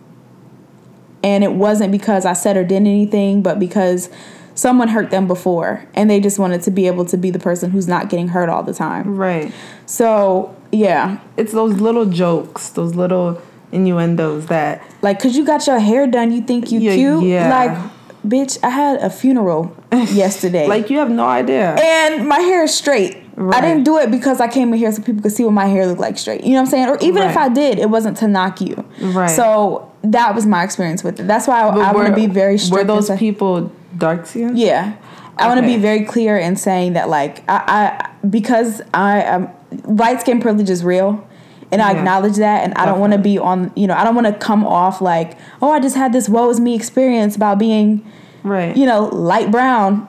[1.22, 4.10] And it wasn't because I said or did anything, but because
[4.54, 7.70] someone hurt them before and they just wanted to be able to be the person
[7.70, 9.16] who's not getting hurt all the time.
[9.16, 9.52] Right.
[9.86, 11.20] So, yeah.
[11.36, 13.40] It's those little jokes, those little
[13.70, 14.82] innuendos that.
[15.02, 17.24] Like, because you got your hair done, you think you yeah, cute?
[17.24, 17.50] Yeah.
[17.50, 17.92] Like,
[18.26, 20.66] bitch, I had a funeral yesterday.
[20.66, 21.74] like you have no idea.
[21.74, 23.18] And my hair is straight.
[23.36, 23.62] Right.
[23.62, 25.66] I didn't do it because I came in here so people could see what my
[25.66, 26.42] hair looked like straight.
[26.42, 26.88] You know what I'm saying?
[26.88, 27.30] Or even right.
[27.30, 28.84] if I did, it wasn't to knock you.
[29.00, 29.30] Right.
[29.30, 31.28] So that was my experience with it.
[31.28, 32.88] That's why I, I want to be very strict.
[32.88, 34.56] Were those people dark skin?
[34.56, 34.96] Yeah.
[35.36, 39.46] I want to be very clear in saying that, like, I, I because I am
[39.84, 41.27] white skin privilege is real,
[41.70, 42.82] and I acknowledge that, and Definitely.
[42.82, 45.38] I don't want to be on, you know, I don't want to come off like,
[45.60, 48.04] oh, I just had this woe is me experience about being
[48.42, 50.06] right you know light brown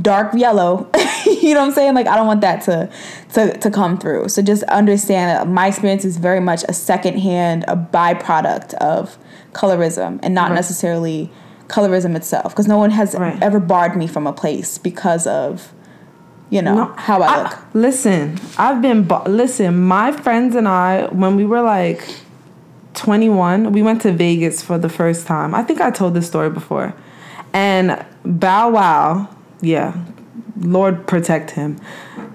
[0.00, 0.88] dark yellow
[1.26, 2.88] you know what i'm saying like i don't want that to
[3.32, 7.64] to to come through so just understand that my experience is very much a secondhand
[7.66, 9.18] a byproduct of
[9.52, 10.54] colorism and not right.
[10.54, 11.30] necessarily
[11.66, 13.40] colorism itself because no one has right.
[13.42, 15.72] ever barred me from a place because of
[16.50, 17.58] you know, no, how I, I look.
[17.74, 22.04] Listen, I've been listen, my friends and I when we were like
[22.94, 25.54] 21, we went to Vegas for the first time.
[25.54, 26.92] I think I told this story before.
[27.52, 29.28] And Bow Wow,
[29.60, 29.96] yeah,
[30.58, 31.80] Lord protect him.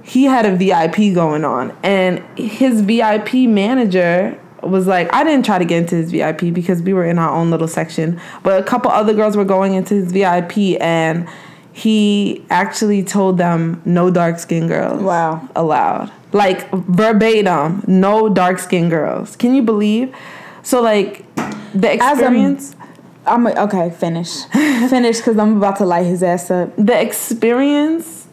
[0.02, 5.60] He had a VIP going on, and his VIP manager was like, I didn't try
[5.60, 8.64] to get into his VIP because we were in our own little section, but a
[8.64, 11.28] couple other girls were going into his VIP, and
[11.76, 15.02] he actually told them no dark skinned girls.
[15.02, 15.46] Wow.
[15.58, 16.10] Allowed.
[16.32, 19.36] Like verbatim, no dark skinned girls.
[19.36, 20.16] Can you believe?
[20.64, 21.26] So like
[21.74, 22.78] the experience.
[23.26, 23.90] I'm okay.
[23.90, 24.46] Finish,
[24.90, 26.74] finish, because I'm about to light his ass up.
[26.78, 28.28] The experience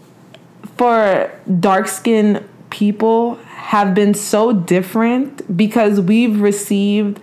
[0.76, 7.20] for dark skinned people have been so different because we've received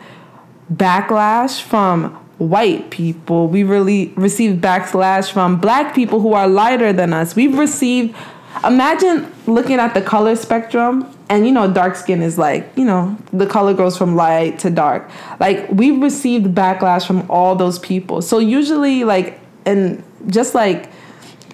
[0.74, 3.48] backlash from white people.
[3.48, 7.36] We really received backlash from black people who are lighter than us.
[7.36, 8.16] We've received
[8.64, 13.16] imagine looking at the color spectrum and you know dark skin is like you know
[13.32, 18.22] the color goes from light to dark like we've received backlash from all those people
[18.22, 20.90] so usually like and just like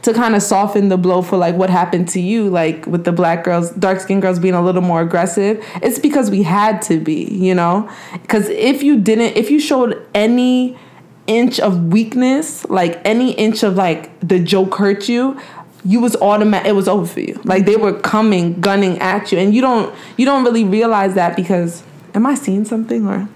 [0.05, 3.11] to kind of soften the blow for like what happened to you like with the
[3.11, 6.99] black girls dark skinned girls being a little more aggressive it's because we had to
[6.99, 7.89] be you know?
[8.13, 10.77] Because if you didn't if you showed any
[11.25, 15.39] inch of weakness like any inch of like the joke hurt you
[15.83, 17.39] you was automatic it was over for you.
[17.43, 21.35] Like they were coming gunning at you and you don't you don't really realize that
[21.35, 23.27] because am i seeing something or?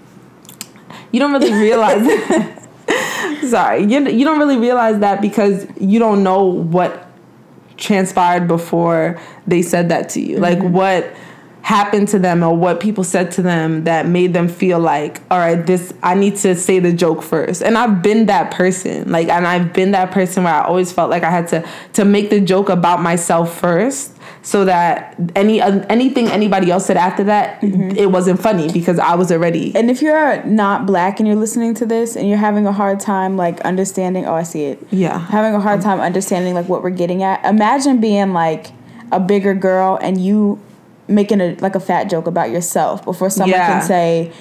[1.12, 2.06] You don't really realize
[3.48, 7.06] Sorry, you, you don't really realize that because you don't know what
[7.76, 10.38] transpired before they said that to you.
[10.38, 10.42] Mm-hmm.
[10.42, 11.12] Like what
[11.62, 15.38] happened to them or what people said to them that made them feel like, all
[15.38, 17.62] right, this I need to say the joke first.
[17.62, 19.10] And I've been that person.
[19.10, 22.04] Like and I've been that person where I always felt like I had to to
[22.04, 27.24] make the joke about myself first so that any uh, anything anybody else said after
[27.24, 27.90] that mm-hmm.
[27.96, 31.74] it wasn't funny because I was already And if you're not black and you're listening
[31.74, 34.78] to this and you're having a hard time like understanding oh I see it.
[34.90, 35.18] Yeah.
[35.18, 37.44] Having a hard time understanding like what we're getting at.
[37.44, 38.72] Imagine being like
[39.12, 40.60] a bigger girl and you
[41.08, 43.78] making a like a fat joke about yourself before someone yeah.
[43.78, 44.32] can say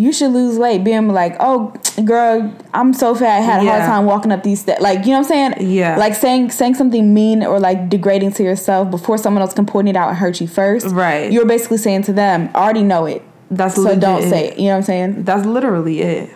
[0.00, 0.82] you should lose weight.
[0.82, 3.36] Being like, oh, girl, I'm so fat.
[3.36, 3.70] I had a yeah.
[3.76, 4.80] hard time walking up these steps.
[4.80, 5.70] Like, you know what I'm saying?
[5.70, 5.96] Yeah.
[5.96, 9.88] Like saying saying something mean or like degrading to yourself before someone else can point
[9.88, 10.86] it out and hurt you first.
[10.86, 11.30] Right.
[11.30, 13.22] You're basically saying to them, I already know it.
[13.50, 14.58] That's so don't say it.
[14.58, 15.24] You know what I'm saying?
[15.24, 16.30] That's literally it.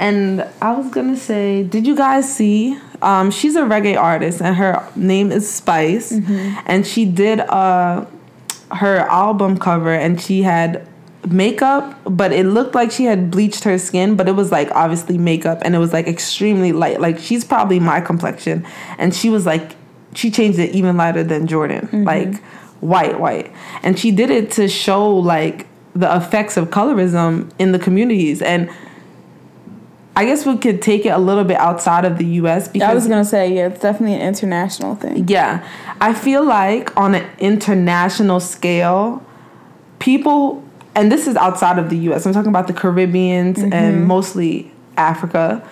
[0.00, 2.76] And I was gonna say, did you guys see?
[3.00, 6.58] Um, she's a reggae artist, and her name is Spice, mm-hmm.
[6.66, 8.06] and she did uh
[8.72, 10.88] her album cover, and she had
[11.30, 15.18] makeup, but it looked like she had bleached her skin, but it was like obviously
[15.18, 17.00] makeup and it was like extremely light.
[17.00, 18.66] Like she's probably my complexion.
[18.98, 19.76] And she was like,
[20.14, 22.04] she changed it even lighter than Jordan, mm-hmm.
[22.04, 22.42] like
[22.80, 23.52] white, white.
[23.82, 28.42] And she did it to show like the effects of colorism in the communities.
[28.42, 28.70] And
[30.14, 32.94] I guess we could take it a little bit outside of the US because I
[32.94, 35.28] was gonna say, yeah, it's definitely an international thing.
[35.28, 35.66] Yeah.
[36.00, 39.24] I feel like on an international scale,
[40.00, 40.61] people
[40.94, 42.26] and this is outside of the US.
[42.26, 43.72] I'm talking about the Caribbeans mm-hmm.
[43.72, 45.66] and mostly Africa.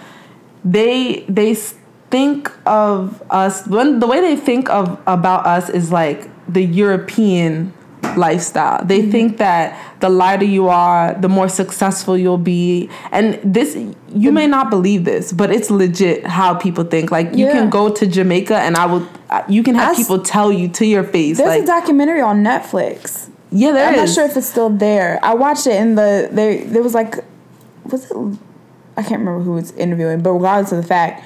[0.64, 6.28] They they think of us when the way they think of about us is like
[6.48, 7.72] the European
[8.16, 8.84] lifestyle.
[8.84, 9.10] They mm-hmm.
[9.10, 12.90] think that the lighter you are, the more successful you'll be.
[13.12, 13.76] And this
[14.12, 17.10] you may not believe this, but it's legit how people think.
[17.10, 17.52] Like you yeah.
[17.52, 19.06] can go to Jamaica and I will
[19.48, 23.30] you can have people tell you to your face There's like, a documentary on Netflix
[23.50, 24.00] yeah, there I'm is.
[24.00, 25.18] not sure if it's still there.
[25.22, 26.64] I watched it in the there.
[26.64, 27.16] There was like,
[27.84, 28.16] was it?
[28.96, 31.24] I can't remember who was interviewing, but regardless of the fact,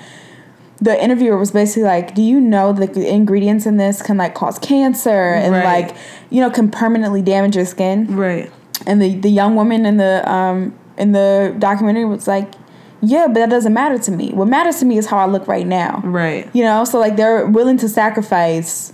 [0.81, 4.35] the interviewer was basically like, "Do you know that the ingredients in this can like
[4.35, 5.87] cause cancer and right.
[5.87, 5.97] like
[6.31, 8.51] you know can permanently damage your skin?" Right.
[8.87, 12.53] And the the young woman in the um in the documentary was like,
[13.01, 14.33] yeah, but that doesn't matter to me.
[14.33, 16.01] What matters to me is how I look right now.
[16.05, 16.49] Right.
[16.55, 18.93] You know, so like they're willing to sacrifice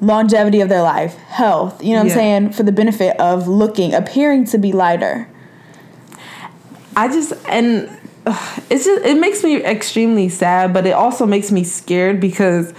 [0.00, 2.12] longevity of their life, health, you know what yeah.
[2.12, 5.28] I'm saying, for the benefit of looking, appearing to be lighter.
[6.96, 7.90] I just and
[8.70, 12.74] it's just it makes me extremely sad, but it also makes me scared because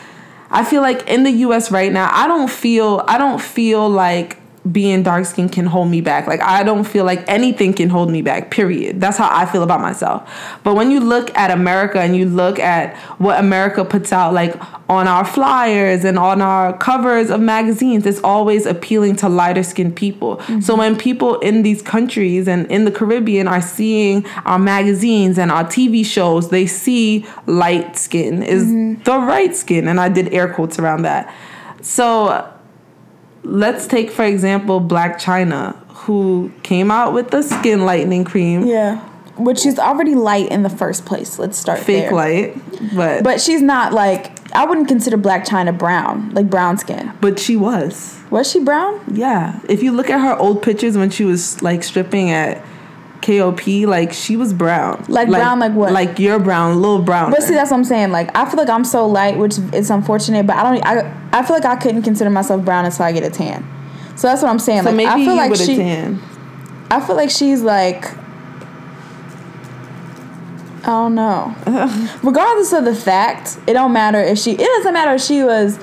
[0.49, 4.37] I feel like in the US right now, I don't feel I don't feel like
[4.71, 6.27] being dark skinned can hold me back.
[6.27, 8.99] Like I don't feel like anything can hold me back, period.
[8.99, 10.29] That's how I feel about myself.
[10.63, 14.55] But when you look at America and you look at what America puts out like
[14.89, 19.95] on our flyers and on our covers of magazines, it's always appealing to lighter skinned
[19.95, 20.37] people.
[20.37, 20.61] Mm-hmm.
[20.61, 25.51] So when people in these countries and in the Caribbean are seeing our magazines and
[25.51, 29.03] our TV shows, they see light skin is mm-hmm.
[29.03, 29.87] the right skin.
[29.87, 31.33] And I did air quotes around that
[31.81, 32.53] So
[33.47, 38.65] let's take for example Blac Chyna, who came out with the skin lightening cream.
[38.65, 38.99] Yeah.
[39.37, 41.37] Which is already light in the first place.
[41.37, 42.11] Let's start Fake there.
[42.11, 47.11] light, but But she's not like I wouldn't consider Blac Chyna brown, like brown skin.
[47.21, 48.15] but she was.
[48.31, 48.99] Was she brown?
[49.13, 49.59] Yeah.
[49.69, 52.61] If you look at her old pictures when she was like stripping at
[53.27, 55.03] KOP, like she was brown.
[55.09, 55.91] Like brown, like what?
[55.91, 57.29] Like you're brown, a little brown.
[57.29, 58.11] But see, that's what I'm saying.
[58.11, 60.47] Like, I feel like I'm so light, which is unfortunate.
[60.47, 60.85] But I don't.
[60.85, 63.67] I I feel like I couldn't consider myself brown until I get a tan.
[64.15, 64.83] So that's what I'm saying.
[64.83, 65.75] so like, maybe I feel like she.
[65.75, 66.21] tan.
[66.89, 68.05] I feel like she's like.
[70.83, 71.53] I don't know.
[72.23, 74.53] Regardless of the fact, it don't matter if she.
[74.53, 75.77] It doesn't matter if she was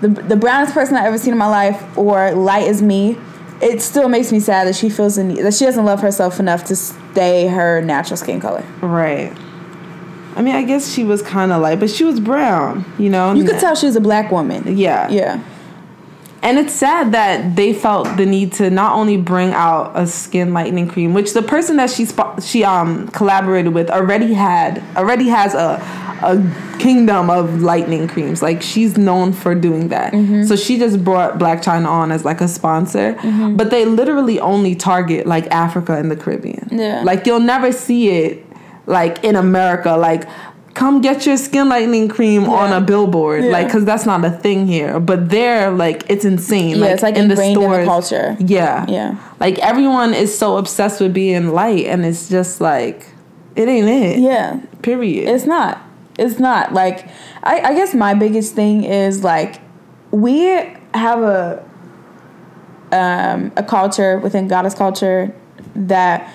[0.00, 3.18] the the brownest person I ever seen in my life or light as me.
[3.60, 6.38] It still makes me sad that she feels the need that she doesn't love herself
[6.38, 8.64] enough to stay her natural skin color.
[8.80, 9.32] Right.
[10.36, 12.84] I mean, I guess she was kind of light, but she was brown.
[12.98, 13.32] You know.
[13.32, 14.76] You could tell she was a black woman.
[14.76, 15.08] Yeah.
[15.08, 15.42] Yeah.
[16.42, 20.52] And it's sad that they felt the need to not only bring out a skin
[20.52, 22.06] lightening cream, which the person that she
[22.40, 25.78] she um collaborated with already had already has a
[26.22, 26.42] a
[26.78, 28.42] kingdom of lightning creams.
[28.42, 30.12] Like she's known for doing that.
[30.12, 30.44] Mm-hmm.
[30.44, 33.56] So she just brought Blac Chyna on as like a sponsor, Mm-hmm.
[33.56, 36.68] but they literally only target like Africa and the Caribbean.
[36.72, 37.02] Yeah.
[37.04, 38.44] Like you'll never see it
[38.86, 40.24] like in America like
[40.74, 43.50] come get your skin lightening cream on a billboard Yeah.
[43.50, 47.16] like cuz that's not a thing here but there like it's insane Yeah, it's like
[47.16, 48.36] in the store culture.
[48.38, 49.16] yeah Yeah.
[49.40, 53.06] like everyone is so obsessed with being light and it's just like
[53.56, 54.60] it ain't it Yeah.
[54.82, 55.78] period It's not.
[56.18, 56.72] It's not.
[56.72, 57.08] Like
[57.42, 59.60] I, I guess my biggest thing is like
[60.10, 60.40] we
[60.94, 61.64] have a
[62.92, 65.34] um a culture within goddess culture
[65.74, 66.32] that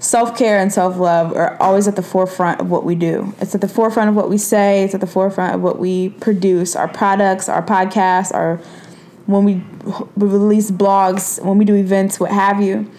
[0.00, 3.34] self-care and self-love are always at the forefront of what we do.
[3.40, 6.10] It's at the forefront of what we say, it's at the forefront of what we
[6.10, 8.60] produce, our products, our podcasts, our
[9.26, 9.62] when we
[10.16, 12.90] release blogs, when we do events, what have you.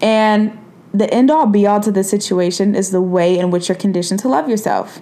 [0.00, 0.58] And
[0.92, 4.20] the end all be all to the situation is the way in which you're conditioned
[4.20, 5.00] to love yourself.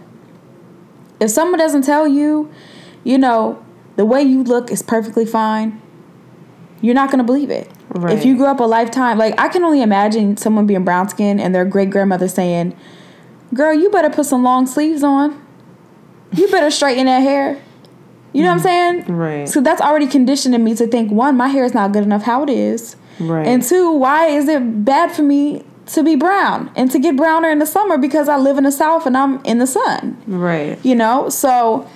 [1.21, 2.51] If someone doesn't tell you,
[3.05, 3.63] you know,
[3.97, 5.81] the way you look is perfectly fine,
[6.81, 7.71] you're not going to believe it.
[7.91, 8.17] Right.
[8.17, 11.41] If you grew up a lifetime, like I can only imagine someone being brown skinned
[11.41, 12.77] and their great grandmother saying,
[13.55, 15.45] Girl, you better put some long sleeves on.
[16.33, 17.61] You better straighten that hair.
[18.35, 19.05] You know what I'm saying?
[19.07, 22.23] right So that's already conditioning me to think one, my hair is not good enough
[22.25, 22.95] how it is.
[23.19, 27.17] right And two, why is it bad for me to be brown and to get
[27.17, 30.21] browner in the summer because I live in the south and I'm in the sun?
[30.27, 31.29] right You know?
[31.29, 31.89] So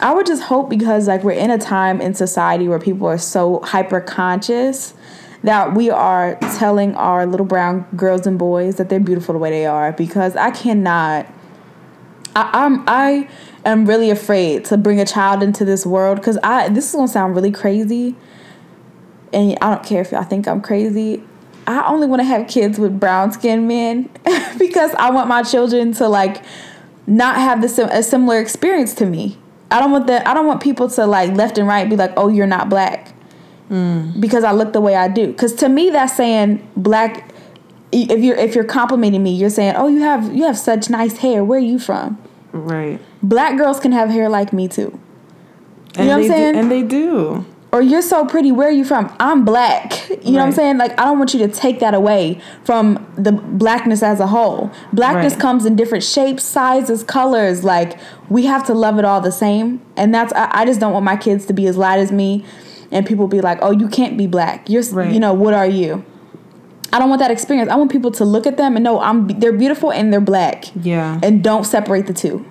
[0.00, 3.18] I would just hope because like we're in a time in society where people are
[3.18, 4.94] so hyper conscious
[5.42, 9.50] that we are telling our little brown girls and boys that they're beautiful the way
[9.50, 11.26] they are because I cannot
[12.36, 13.28] I, I'm I
[13.64, 17.08] am really afraid to bring a child into this world because I this is gonna
[17.08, 18.14] sound really crazy,
[19.32, 21.22] and I don't care if y'all think I'm crazy.
[21.70, 24.10] I only want to have kids with brown skinned men
[24.58, 26.42] because I want my children to like
[27.06, 29.38] not have the sim- a similar experience to me.
[29.70, 30.26] I don't want that.
[30.26, 33.12] I don't want people to like left and right be like, "Oh, you're not black,"
[33.70, 34.20] mm.
[34.20, 35.28] because I look the way I do.
[35.28, 37.32] Because to me, that's saying black.
[37.92, 41.18] If you're if you're complimenting me, you're saying, "Oh, you have you have such nice
[41.18, 41.44] hair.
[41.44, 42.18] Where are you from?"
[42.52, 44.98] right Black girls can have hair like me too.
[45.94, 46.54] and know what I'm saying?
[46.54, 48.50] do, and they do Or you're so pretty.
[48.50, 49.14] Where are you from?
[49.20, 50.08] I'm black.
[50.10, 50.78] You know what I'm saying?
[50.78, 54.72] Like I don't want you to take that away from the blackness as a whole.
[54.92, 55.40] Blackness Right.
[55.42, 57.62] comes in different shapes, sizes, colors.
[57.62, 57.96] Like
[58.28, 59.80] we have to love it all the same.
[59.96, 62.44] And that's I, I just don't want my kids to be as light as me,
[62.90, 64.68] and people be like, "Oh, you can't be black.
[64.68, 65.12] You're Right.
[65.12, 66.04] you know what are you?"
[66.92, 67.70] I don't want that experience.
[67.70, 70.64] I want people to look at them and know I'm they're beautiful and they're black,
[70.82, 72.44] yeah and don't separate the two.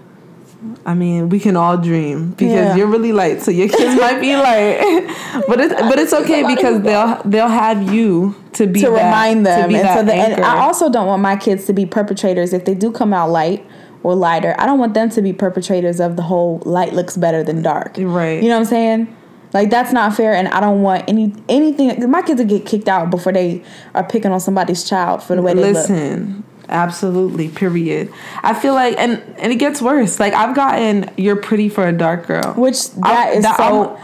[0.86, 2.76] I mean, we can all dream because Yeah.
[2.76, 5.06] you're really light, so your kids might be light,
[5.48, 9.46] but it's but it's okay because they'll they'll have you to be to that- remind
[9.46, 9.64] them.
[9.64, 10.44] to be and, so the, and.
[10.44, 13.66] I also don't want my kids to be perpetrators if they do come out light
[14.04, 14.56] or lighter.
[14.58, 17.96] I don't want them to be perpetrators of the whole light looks better than dark.
[18.00, 18.42] Right.
[18.42, 19.16] You know what I'm saying?
[19.54, 22.10] Like that's not fair, and I don't want any anything.
[22.10, 23.64] My kids will get kicked out before they
[23.96, 25.74] are picking on somebody's child for the way they look.
[25.74, 27.50] Listen, absolutely.
[27.50, 28.12] Period.
[28.44, 30.20] I feel like, and and it gets worse.
[30.20, 32.54] Like I've gotten, you're pretty for a dark girl.
[32.54, 33.64] Which that I- is that- so.
[33.94, 33.98] I'm-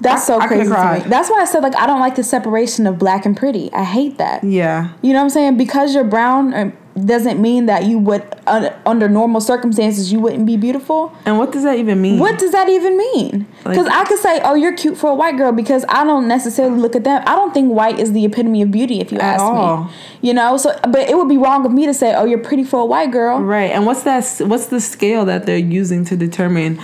[0.00, 1.08] That's I- so crazy to me.
[1.08, 3.72] That's why I said like I don't like the separation of black and pretty.
[3.72, 4.42] I hate that.
[4.42, 4.88] yeah.
[5.02, 5.56] You know what I'm saying?
[5.56, 6.70] Because you're brown uh,
[7.04, 11.12] doesn't mean that you would, uh, under normal circumstances, you wouldn't be beautiful.
[11.26, 12.20] And what does that even mean?
[12.20, 13.46] What does that even mean?
[13.64, 16.28] Because Like- I could say, "Oh, you're cute for a white girl," because I don't
[16.28, 17.22] necessarily look at them.
[17.26, 19.00] I don't think white is the epitome of beauty.
[19.00, 19.76] If you At ask all.
[19.84, 19.90] me,
[20.22, 20.56] you know.
[20.56, 22.84] So, but it would be wrong of me to say, "Oh, you're pretty for a
[22.84, 23.70] white girl." Right.
[23.72, 24.24] And what's that?
[24.46, 26.78] What's the scale that they're using to determine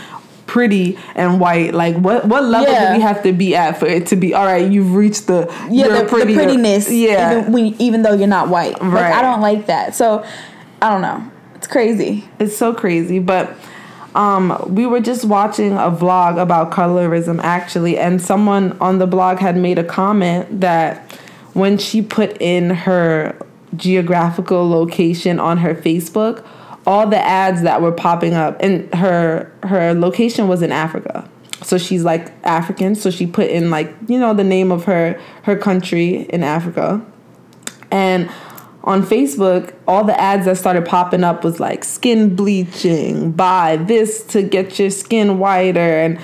[0.50, 1.72] pretty and white.
[1.74, 2.88] Like what what level Yeah.
[2.90, 4.68] do we have to be at for it to be all right?
[4.70, 6.90] You've reached the yeah, the, the prettiness.
[6.90, 8.72] Yeah, even, when, even though you're not white.
[8.82, 9.14] Like, Right.
[9.14, 9.94] I don't like that.
[9.94, 10.24] So
[10.82, 11.30] I don't know.
[11.54, 12.24] It's crazy.
[12.40, 13.20] it's so crazy.
[13.20, 13.54] But
[14.16, 19.38] um, we were just watching a vlog about colorism actually, and someone on the blog
[19.38, 21.12] had made a comment that
[21.52, 23.36] when she put in her
[23.76, 26.44] geographical location on her Facebook,
[26.86, 31.28] all the ads that were popping up, and her her location was in Africa.
[31.62, 35.20] So she's like African, so she put in like you know the name of her
[35.42, 37.04] her country in Africa.
[37.90, 38.30] And
[38.84, 44.22] on Facebook, all the ads that started popping up was like skin bleaching, buy this
[44.28, 45.80] to get your skin whiter.
[45.80, 46.18] And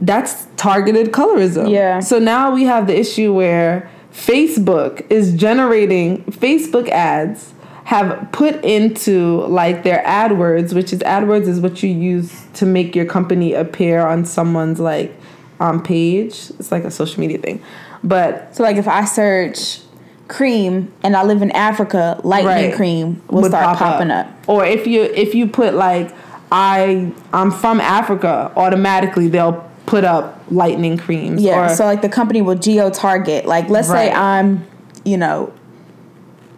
[0.00, 1.70] that's targeted colorism.
[1.70, 2.00] Yeah.
[2.00, 7.52] So now we have the issue where Facebook is generating Facebook ads
[7.88, 12.94] have put into like their AdWords, which is AdWords is what you use to make
[12.94, 15.10] your company appear on someone's like
[15.58, 16.50] um, page.
[16.58, 17.62] It's like a social media thing.
[18.04, 19.80] But So like if I search
[20.28, 22.74] cream and I live in Africa, lightning Right.
[22.74, 24.28] cream will start pop popping up.
[24.46, 26.14] Or if you if you put like
[26.52, 31.40] I I'm from Africa, automatically they'll put up lightning creams.
[31.40, 31.72] Yeah.
[31.72, 33.46] Or, so like the company will geo target.
[33.46, 34.66] Like let's say I'm,
[35.06, 35.54] you know,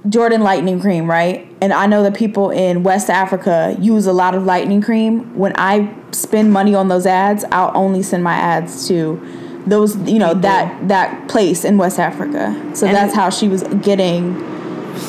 [0.09, 1.47] Jordan lightning cream, right?
[1.61, 5.37] And I know that people in West Africa use a lot of lightning cream.
[5.37, 9.21] When I spend money on those ads, I'll only send my ads to
[9.67, 12.55] those, you know, that that place in West Africa.
[12.75, 14.43] So And- that's how she was getting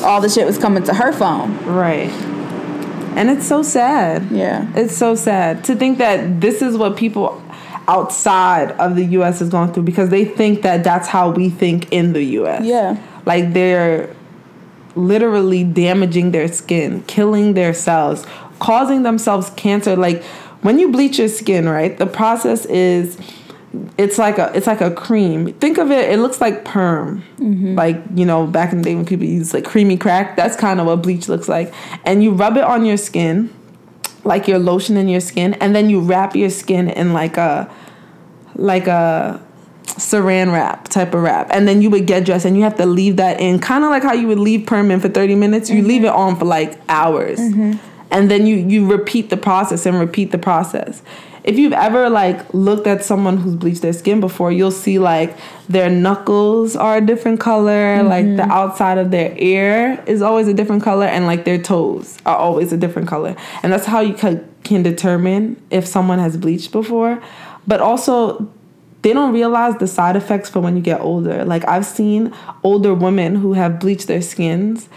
[0.04, 1.56] all the shit was coming to her phone.
[1.66, 2.10] right.
[3.14, 4.28] And it's so sad.
[4.30, 4.66] Yeah.
[4.74, 7.42] It's so sad to think that this is what people
[7.88, 11.92] outside of the US is going through because they think that that's how we think
[11.92, 12.64] in the US.
[12.64, 12.96] Yeah.
[13.26, 14.08] Like they're
[14.94, 18.26] literally damaging their skin, killing their cells,
[18.58, 19.96] causing themselves cancer.
[19.96, 20.22] Like
[20.62, 21.96] when you bleach your skin, right?
[21.96, 23.18] The process is
[23.96, 25.52] it's like a it's like a cream.
[25.54, 27.22] Think of it, it looks like perm.
[27.38, 27.74] Mm-hmm.
[27.74, 30.80] Like, you know, back in the day when people used like creamy crack, that's kind
[30.80, 31.72] of what bleach looks like.
[32.04, 33.52] And you rub it on your skin,
[34.24, 37.70] like your lotion in your skin, and then you wrap your skin in like a
[38.54, 39.40] like a
[39.94, 41.48] saran wrap type of wrap.
[41.50, 43.90] And then you would get dressed and you have to leave that in kind of
[43.90, 45.70] like how you would leave perm in for 30 minutes.
[45.70, 47.38] You leave it on for like hours.
[47.38, 47.74] Mm-hmm.
[48.10, 51.02] And then you you repeat the process and repeat the process.
[51.44, 55.36] If you've ever like looked at someone who's bleached their skin before you'll see like
[55.68, 57.96] their knuckles are a different color.
[57.96, 58.08] Mm-hmm.
[58.08, 62.18] Like the outside of their ear is always a different color and like their toes
[62.26, 63.34] are always a different color.
[63.62, 67.20] And that's how you ca- can determine if someone has bleached before.
[67.66, 68.50] But also
[69.02, 71.44] they don't realize the side effects for when you get older.
[71.44, 72.32] Like I've seen
[72.62, 74.88] older women who have bleached their skins,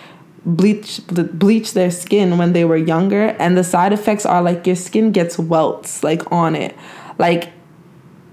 [0.45, 4.75] bleach bleach their skin when they were younger, and the side effects are like your
[4.75, 6.75] skin gets welts like on it,
[7.17, 7.51] like.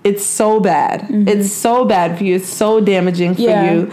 [0.05, 1.07] It's so bad.
[1.29, 2.35] It's so bad for you.
[2.35, 3.73] It's so damaging for Yeah.
[3.73, 3.93] you.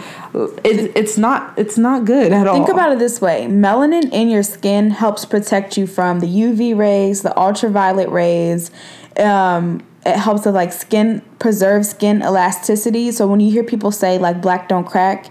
[0.64, 2.56] It's it's not it's not good at all.
[2.56, 6.76] Think about it this way melanin in your skin helps protect you from the UV
[6.76, 8.72] rays, the ultraviolet rays.
[9.20, 13.10] Um, it helps with like skin, preserve skin elasticity.
[13.12, 15.30] So when you hear people say like black don't crack,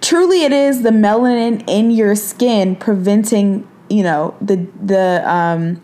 [0.00, 5.82] truly it is the melanin in your skin preventing, you know, the, the, um,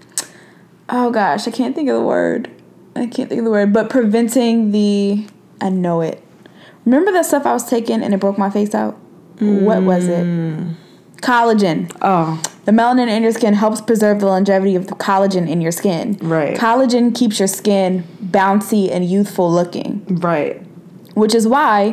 [0.89, 2.51] oh gosh, I can't think of the word.
[2.95, 5.27] I can't think of the word, but preventing the,
[5.61, 6.23] I know it.
[6.85, 8.95] Remember that stuff I was taking and it broke my face out?
[9.41, 10.25] What was it?
[11.19, 11.97] Collagen.
[12.03, 15.73] oh, The melanin in your skin helps preserve the longevity of the collagen in your
[15.73, 16.19] skin.
[16.21, 16.55] Right.
[16.55, 20.61] Collagen keeps your skin bouncy and youthful looking, right.
[21.15, 21.93] which is why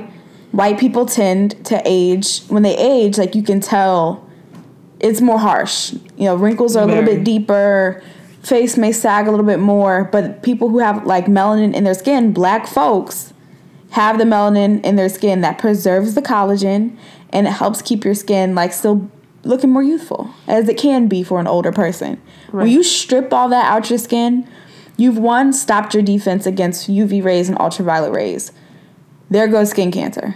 [0.52, 2.42] white people tend to age.
[2.50, 4.30] When they age, like you can tell,
[5.00, 5.94] it's more harsh.
[6.18, 8.04] You know, wrinkles are a little bit deeper.
[8.44, 11.94] Face may sag a little bit more, but people who have like melanin in their
[11.94, 13.34] skin, black folks,
[13.92, 16.98] have the melanin in their skin that preserves the collagen
[17.30, 19.10] and it helps keep your skin like still
[19.46, 22.22] looking more youthful as it can be for an older person.
[22.52, 24.48] When you strip all that out your skin,
[24.98, 28.52] you've one stopped your defense against UV rays and ultraviolet rays.
[29.30, 30.36] There goes skin cancer.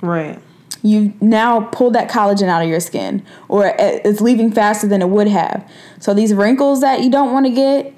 [0.00, 0.38] Right.
[0.82, 5.08] You now pulled that collagen out of your skin, or it's leaving faster than it
[5.08, 5.68] would have.
[5.98, 7.94] So these wrinkles that you don't want to get,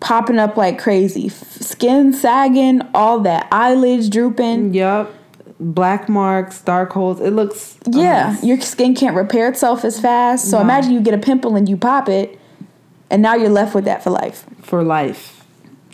[0.00, 4.72] popping up like crazy, F- skin sagging, all that, eyelids drooping.
[4.72, 5.14] Yep.
[5.60, 7.20] Black marks, dark holes.
[7.20, 10.50] It looks Yeah, your skin can't repair itself as fast.
[10.50, 10.62] So No.
[10.64, 12.38] imagine you get a pimple and you pop it,
[13.10, 14.44] and now you're left with that for life.
[14.62, 15.44] for life.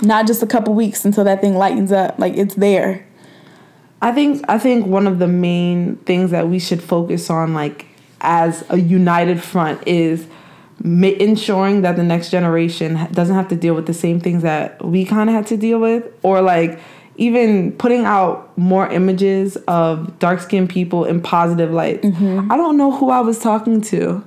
[0.03, 2.15] Not just a couple weeks until that thing lightens up.
[2.19, 3.05] Like it's there.
[4.01, 7.85] I think I think one of the main things that we should focus on like
[8.23, 10.27] as a united front is
[10.83, 15.05] ensuring that the next generation doesn't have to deal with the same things that we
[15.05, 16.79] kind of had to deal with or like
[17.21, 22.01] even putting out more images of dark skinned people in positive light.
[22.01, 22.51] Mm-hmm.
[22.51, 24.27] I don't know who I was talking to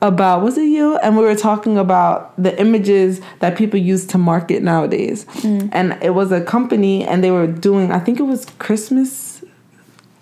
[0.00, 0.96] about was it you?
[0.98, 5.24] And we were talking about the images that people use to market nowadays.
[5.40, 5.70] Mm.
[5.72, 9.42] And it was a company and they were doing i think it was christmas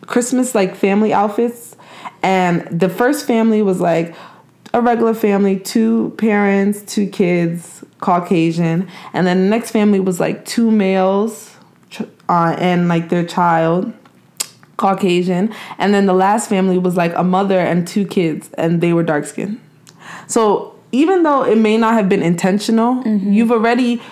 [0.06, 1.76] christmas like family outfits.
[2.22, 4.14] And the first family was like
[4.72, 8.88] a regular family two parents two kids caucasian.
[9.12, 11.55] And then the next family was like two males
[12.28, 13.92] uh, and like their child
[14.76, 18.92] Caucasian, and then the last family was like a mother and two kids, and they
[18.92, 19.60] were dark skinned.
[20.26, 23.32] So even though it may not have been intentional, mm-hmm.
[23.32, 24.02] you've already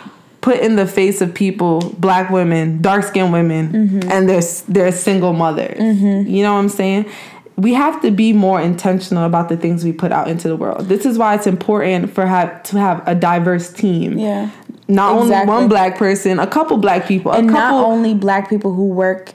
[0.41, 4.11] put in the face of people, black women, dark skinned women, mm-hmm.
[4.11, 5.79] and they're they're single mothers.
[5.79, 6.29] Mm-hmm.
[6.29, 7.11] You know what I'm saying?
[7.57, 10.87] We have to be more intentional about the things we put out into the world.
[10.87, 14.19] This is why it's important for have to have a diverse team.
[14.19, 14.51] Yeah.
[14.89, 15.51] Not Exactly.
[15.51, 18.75] only one black person, a couple black people, a and couple not only black people
[18.75, 19.33] who work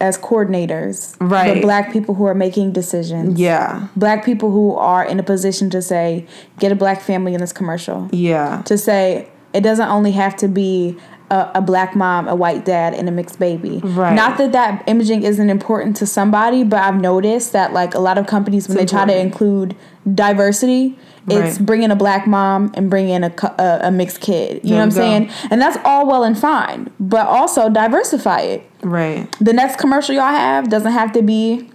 [0.00, 1.54] as coordinators, Right.
[1.54, 3.38] But black people who are making decisions.
[3.40, 6.24] yeah, Black people who are in a position to say,
[6.60, 8.08] get a black family in this commercial.
[8.12, 10.96] yeah, To say it doesn't only have to be
[11.30, 13.80] a, a black mom, a white dad, and a mixed baby.
[13.82, 14.14] Right.
[14.14, 18.16] Not that that imaging isn't important to somebody, but I've noticed that like a lot
[18.18, 19.74] of companies when It's they try to include
[20.14, 20.96] diversity,
[21.30, 21.66] it's Right.
[21.66, 24.60] bringing a black mom and bringing a, a, a mixed kid.
[24.64, 25.30] You know what I'm There saying?
[25.50, 29.28] And that's all well and fine, but also diversify it right.
[29.40, 31.70] the next commercial y'all have doesn't have to be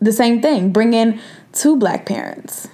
[0.00, 0.72] the same thing.
[0.72, 1.20] Bring in
[1.52, 2.68] two black parents.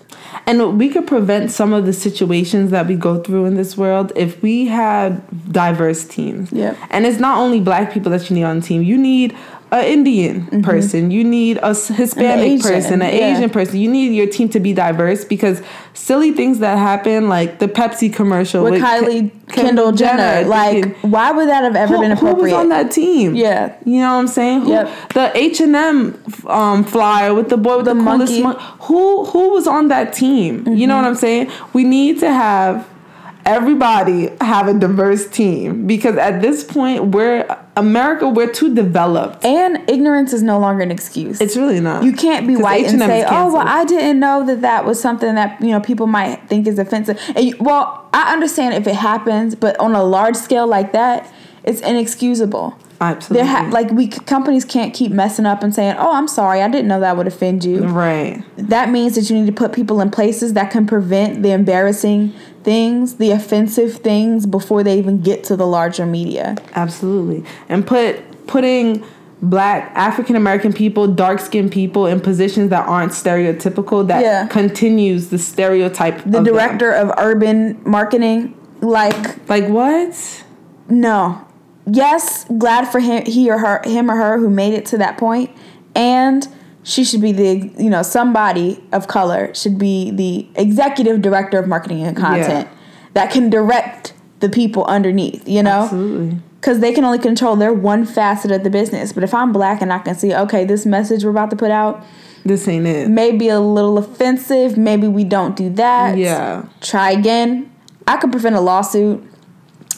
[0.46, 4.12] And we could prevent some of the situations that we go through in this world
[4.16, 6.50] if we had diverse teams.
[6.50, 6.76] Yep.
[6.90, 8.82] And it's not only black people that you need on the team.
[8.82, 9.36] You need
[9.72, 11.10] an Indian person.
[11.10, 13.34] You need a Hispanic Asian, person, an yeah.
[13.36, 13.78] Asian person.
[13.78, 15.62] You need your team to be diverse because
[15.94, 20.46] silly things that happen, like the Pepsi commercial With with Kylie Ke- Kendall Jenner.
[20.46, 22.54] Like, thinking, why would that have ever who, been who was appropriate?
[22.56, 23.34] on that team?
[23.34, 23.74] Yeah.
[23.86, 24.60] you know what I'm saying.
[24.62, 24.90] Who, Yep.
[25.14, 28.42] The H and M um, flyer with the boy with the, The coolest monkey.
[28.42, 30.66] mon- Who who was on that team?
[30.68, 31.50] You know what I'm saying?
[31.72, 32.86] We need to have
[33.44, 38.28] everybody have a diverse team because at this point we're America.
[38.28, 39.44] We're too developed.
[39.44, 41.40] And ignorance is no longer an excuse.
[41.40, 42.04] It's really not.
[42.04, 43.66] you can't be white and H&M say, "Oh, well.
[43.66, 47.18] I didn't know that that was something that you know people might think is offensive."
[47.34, 51.32] And you, well, I understand if it happens, but on a large scale like that,
[51.64, 52.76] it's inexcusable.
[53.00, 53.48] Absolutely.
[53.48, 56.88] Ha- like we companies can't keep messing up and saying, "Oh, I'm sorry, I didn't
[56.88, 58.42] know that would offend you." right.
[58.56, 62.32] that means that you need to put people in places that can prevent the embarrassing
[62.64, 66.56] things, the offensive things before they even get to the larger media.
[66.74, 67.44] Absolutely.
[67.68, 69.04] And put putting
[69.40, 74.46] black African American people, dark skinned people in positions that aren't stereotypical that Yeah.
[74.46, 76.18] continues the stereotype.
[76.18, 76.44] The of them.
[76.44, 80.44] director of urban marketing, like, Like what?
[80.88, 81.38] no.
[81.84, 85.20] Yes, glad for him he or her him or her who made it to that.
[85.96, 86.46] And
[86.84, 91.68] she should be the you know, somebody of color should be the executive director of
[91.68, 92.68] marketing and content
[93.14, 95.82] that can direct the people underneath, you know?
[95.84, 96.38] Absolutely.
[96.60, 99.12] because they can only control their one facet of the business.
[99.12, 101.70] But if I'm black and I can see, okay, this message we're about to put
[101.70, 102.04] out
[102.44, 103.08] This ain't it.
[103.08, 104.76] may be a little offensive.
[104.76, 106.16] Maybe we don't do that.
[106.18, 106.66] Yeah.
[106.80, 107.70] Try again.
[108.08, 109.22] I could prevent a lawsuit.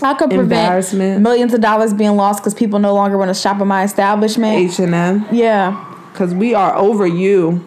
[0.02, 3.58] I could prevent millions of dollars being lost because people no longer want to shop
[3.60, 4.58] at my establishment.
[4.58, 5.26] H and M.
[5.32, 5.92] yeah.
[6.14, 7.64] Cause we are over you.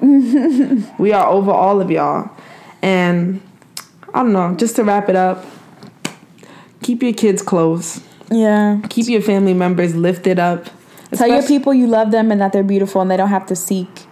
[0.98, 2.32] we are over all of y'all.
[2.82, 3.42] And
[4.14, 5.46] I don't know, just to wrap it up,
[6.82, 8.02] keep your kids close.
[8.32, 8.82] Yeah.
[8.90, 10.68] Keep your family members lifted up.
[11.14, 13.56] Tell your people you love them and that they're beautiful and they don't have to
[13.56, 14.08] seek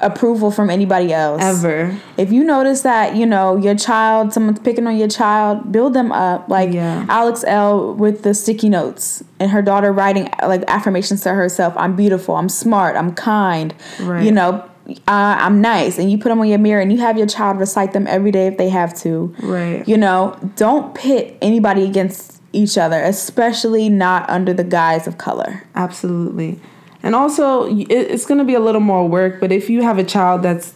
[0.00, 1.42] approval from anybody else.
[1.42, 1.96] ever.
[2.18, 6.12] if you notice that you know your child someone's picking on your child build them
[6.12, 7.06] up like Yeah.
[7.08, 11.96] alex l with the sticky notes and her daughter writing like affirmations to herself i'm
[11.96, 14.24] beautiful i'm smart i'm kind Right.
[14.24, 17.16] you know uh, i'm nice and you put them on your mirror and you have
[17.16, 19.86] your child recite them every day if they have to Right.
[19.88, 25.64] you know don't pit anybody against each other especially not under the guise of color
[25.74, 26.60] Absolutely.
[27.06, 30.02] And also, it's going to be a little more work, but if you have a
[30.02, 30.74] child that's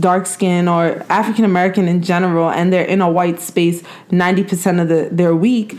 [0.00, 4.88] dark skin or African American in general and they're in a white space 90% of
[4.88, 5.78] the their week,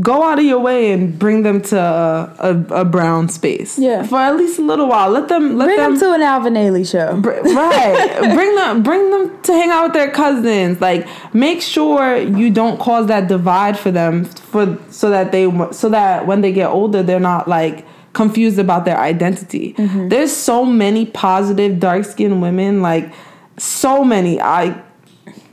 [0.00, 3.78] go out of your way and bring them to a, a, a brown space.
[3.78, 4.02] Yeah.
[4.02, 5.10] For at least a little while.
[5.10, 8.82] Let them let bring them, them to an alvin ailey show Br- right bring them
[8.82, 13.28] bring them to hang out with their cousins like make sure you don't cause that
[13.28, 17.46] divide for them for so that they so that when they get older they're not
[17.46, 19.74] like confused about their identity
[20.08, 23.12] there's so many positive dark skinned women like
[23.58, 24.80] so many i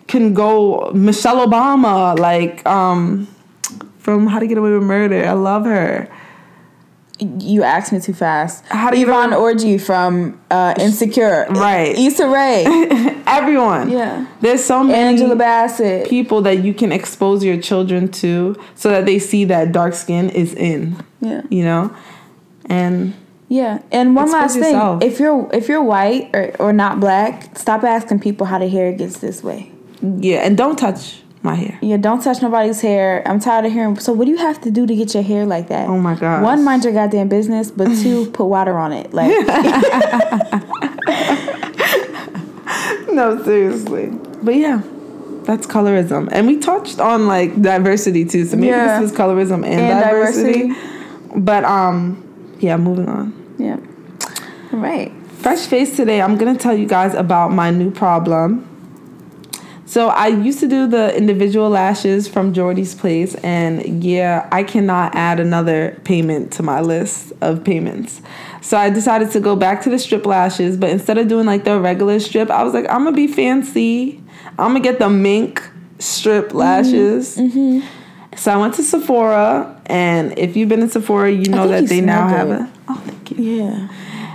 [0.08, 3.28] can go Michelle Obama, like um,
[4.00, 5.26] from How to Get Away with Murder.
[5.26, 6.10] I love her.
[7.20, 8.66] You asked me too fast.
[8.66, 11.46] How do you Yvonne know- Orji from uh, Insecure.
[11.52, 11.96] Right.
[11.98, 12.66] Issa Rae.
[13.26, 13.90] Everyone.
[13.90, 14.26] Yeah.
[14.42, 16.10] There's so many Angela Bassett.
[16.10, 20.30] people that you can expose your children to so that they see that dark skin
[20.32, 20.98] is in.
[21.22, 21.44] Yeah.
[21.50, 21.96] You know?
[22.72, 23.14] And
[23.50, 23.80] Yeah.
[23.92, 24.64] And one last thing.
[24.64, 25.04] yourself.
[25.04, 28.92] If you're if you're white or, or not black, stop asking people how their hair
[28.94, 29.72] gets this way.
[30.02, 31.78] yeah, and don't touch my hair.
[31.82, 33.24] Yeah, don't touch nobody's hair.
[33.28, 33.98] I'm tired of hearing.
[34.00, 35.90] So, what do you have to do to get your hair like that?
[35.90, 36.44] Oh my god!
[36.44, 39.14] One, mind your goddamn business, but two, put water on it.
[39.14, 39.32] Like,
[43.12, 44.08] No, seriously.
[44.42, 44.82] But yeah,
[45.44, 46.30] that's colorism.
[46.32, 48.46] And we touched on like diversity too.
[48.46, 49.00] So maybe Yeah.
[49.02, 50.68] this is colorism and, And diversity.
[50.70, 51.40] diversity.
[51.40, 52.24] But um
[52.62, 53.56] yeah, moving on.
[53.58, 53.78] yeah.
[54.72, 55.12] All right.
[55.40, 58.68] Fresh face today, I'm gonna tell you guys about my new problem.
[59.86, 65.16] So I used to do the individual lashes from Jordy's place, and yeah, I cannot
[65.16, 68.22] add another payment to my list of payments.
[68.62, 71.66] So I decided to go back to the strip lashes, but instead of doing like
[71.66, 74.24] the regular strip, I was like, I'm gonna be fancy.
[74.58, 75.62] I'm gonna get the mink
[76.00, 77.36] strip lashes.
[77.36, 77.60] Mm-hmm.
[77.60, 78.01] Mm-hmm.
[78.42, 82.02] So I went to Sephora, and if you've been to Sephora, you know that they
[82.02, 82.62] now have good.
[82.62, 82.74] a.
[82.88, 83.44] Oh, thank you.
[83.44, 83.88] Yeah.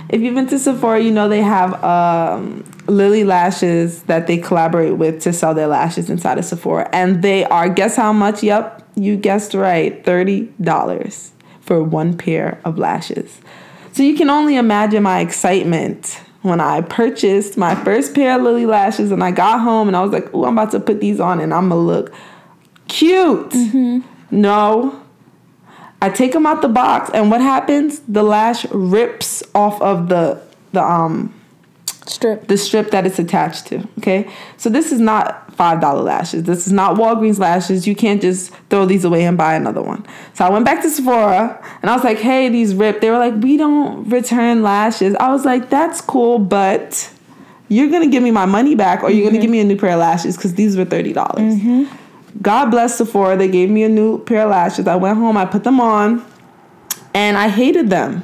[0.07, 4.95] If you've been to Sephora, you know they have um, Lilly Lashes that they collaborate
[4.95, 6.89] with to sell their lashes inside of Sephora.
[6.93, 8.43] And they are, guess how much?
[8.43, 13.41] Yep, you guessed right, $30 for one pair of lashes.
[13.91, 18.65] So you can only imagine my excitement when I purchased my first pair of Lilly
[18.65, 21.19] Lashes and I got home and I was like, oh, I'm about to put these
[21.19, 22.13] on and I'm gonna look
[22.87, 23.49] cute.
[23.49, 23.99] Mm-hmm.
[24.31, 25.01] No,
[26.01, 27.99] I take them out the box, and what happens?
[28.07, 30.41] The lash rips off of the
[30.73, 31.33] the um
[32.07, 32.47] Strip.
[32.47, 33.87] the strip that it's attached to.
[33.97, 36.43] Okay, so this is not five dollar lashes.
[36.43, 37.85] This is not Walgreens lashes.
[37.85, 40.05] You can't just throw these away and buy another one.
[40.33, 43.17] So I went back to Sephora and I was like, "Hey, these ripped." They were
[43.17, 47.11] like, "We don't return lashes." I was like, "That's cool, but."
[47.69, 49.41] You're gonna give me my money back, or you're gonna mm-hmm.
[49.41, 51.53] give me a new pair of lashes because these were thirty dollars.
[51.53, 51.93] Mm-hmm.
[52.41, 53.37] God bless Sephora.
[53.37, 54.87] They gave me a new pair of lashes.
[54.87, 56.25] I went home, I put them on,
[57.13, 58.23] and I hated them.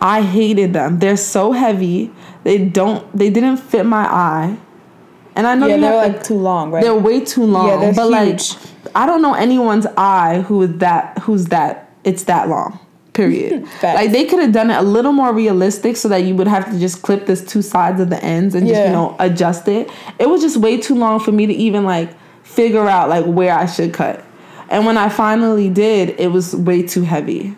[0.00, 0.98] I hated them.
[0.98, 2.10] They're so heavy.
[2.44, 3.04] They don't.
[3.16, 4.56] They didn't fit my eye.
[5.34, 6.82] And I know Yeah, they're like too long, right?
[6.82, 7.68] they're way too long.
[7.68, 8.54] Yeah, they're but huge.
[8.54, 11.18] like, I don't know anyone's eye who is that.
[11.18, 11.92] Who's that?
[12.04, 12.78] It's that long.
[13.12, 13.66] Period.
[13.82, 16.70] Like they could have done it a little more realistic, so that you would have
[16.72, 19.90] to just clip this two sides of the ends and just you know adjust it.
[20.18, 22.10] It was just way too long for me to even like
[22.58, 24.24] figure out like where I should cut.
[24.68, 27.56] And when I finally did, it was way too heavy.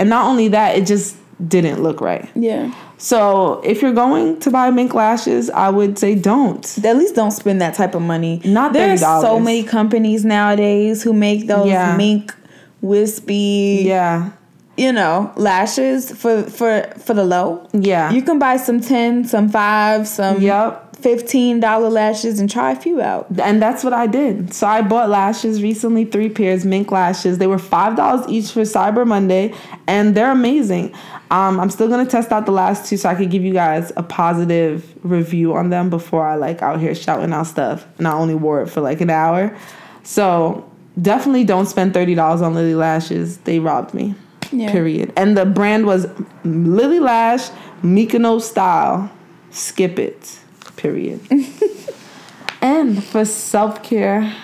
[0.00, 2.28] And not only that, it just didn't look right.
[2.34, 2.74] yeah.
[2.98, 6.66] So if you're going to buy mink lashes, I would say don't.
[6.84, 8.42] At least don't spend that type of money.
[8.44, 9.20] Not There's $30.
[9.22, 11.96] so many companies nowadays who make those Yeah.
[11.96, 12.34] mink,
[12.82, 14.30] wispy, Yeah.
[14.76, 17.66] you know, lashes for for for the low.
[17.72, 18.10] Yeah.
[18.12, 20.89] You can buy some ten, some five, some Yep.
[21.00, 23.26] Fifteen dollar lashes and try a few out.
[23.42, 24.52] And that's what I did.
[24.52, 27.38] So I bought lashes recently, three pairs, mink lashes.
[27.38, 29.54] They were five dollars each for Cyber Monday,
[29.86, 30.94] and they're amazing.
[31.30, 33.92] Um, I'm still gonna test out the last two so I could give you guys
[33.96, 37.86] a positive review on them before I like out here shouting out stuff.
[37.98, 39.56] And I only wore it for like an hour.
[40.02, 40.70] So
[41.00, 43.38] definitely don't spend thirty dollars on Lilly lashes.
[43.38, 44.14] They robbed me.
[44.52, 44.70] Yeah.
[44.72, 45.12] Period.
[45.16, 46.06] And the brand was
[46.44, 47.48] Lilly Lash
[47.82, 49.10] Mykonos style.
[49.50, 50.38] Skip it.
[50.80, 51.20] Period.
[52.62, 54.34] and for self care,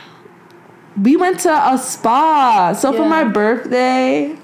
[1.01, 2.75] we went to a spa.
[2.79, 4.37] So for my birthday,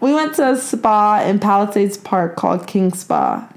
[0.00, 3.48] we went to a spa in Palisades Park called King Spa.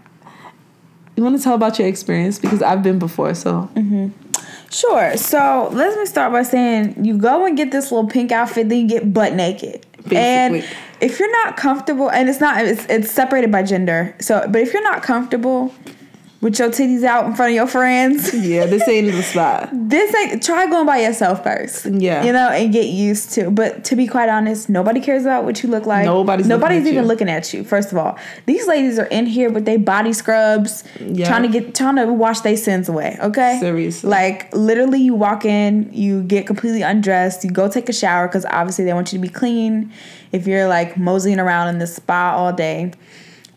[1.15, 4.11] You want to tell about your experience because I've been before, so Mhm.
[4.69, 5.17] Sure.
[5.17, 8.79] So let me start by saying you go and get this little pink outfit, then
[8.79, 9.85] you get butt naked.
[10.11, 10.63] And
[11.01, 14.15] if you're not comfortable, and it's not, it's, it's separated by gender.
[14.19, 15.73] So, but if you're not comfortable
[16.43, 19.69] with your titties out in front of your friends, yeah, this ain't the spot.
[19.71, 21.85] this ain't, try going by yourself first.
[21.85, 22.23] Yeah.
[22.23, 23.49] You know, and get used to.
[23.49, 26.05] But to be quite honest, nobody cares about what you look like.
[26.05, 27.07] Nobody's looking nobody's at even you.
[27.07, 27.63] looking at you.
[27.63, 31.27] First of all, these ladies are in here with their body scrubs, Yeah.
[31.27, 33.17] trying to get trying to wash their sins away.
[33.21, 34.09] Okay, Seriously.
[34.09, 38.45] like literally, you walk in, you get completely undressed, you go take a shower because
[38.45, 39.91] obviously they want you to be clean.
[40.33, 42.91] If you're like moseying around in the spa all day,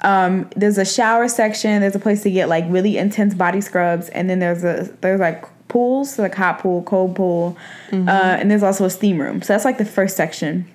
[0.02, 1.80] um, there's a shower section.
[1.80, 5.20] There's a place to get like really intense body scrubs, and then there's a there's
[5.20, 7.56] like pools, like hot pool, cold pool,
[7.92, 9.42] uh, and there's also a steam room.
[9.42, 10.66] So that's like the first section.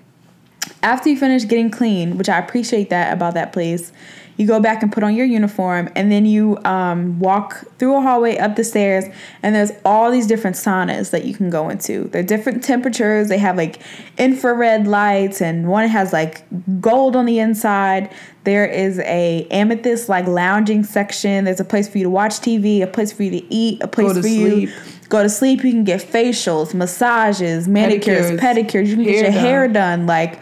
[0.83, 3.91] after you finish getting clean, which I appreciate that about that place,
[4.37, 8.01] you go back and put on your uniform, and then you um, walk through a
[8.01, 9.05] hallway up the stairs,
[9.43, 12.05] and there's all these different saunas that you can go into.
[12.05, 13.27] They're different temperatures.
[13.27, 13.81] They have like
[14.17, 16.43] infrared lights, and one has like
[16.81, 18.09] gold on the inside.
[18.43, 21.45] There is a amethyst like lounging section.
[21.45, 23.87] There's a place for you to watch TV, a place for you to eat, a
[23.87, 24.69] place to for sleep.
[24.69, 24.75] you
[25.09, 25.63] go to sleep.
[25.63, 28.87] You can get facials, massages, manicures, Pedicures, pedicures.
[28.87, 29.33] You can get your done.
[29.33, 30.39] hair done, like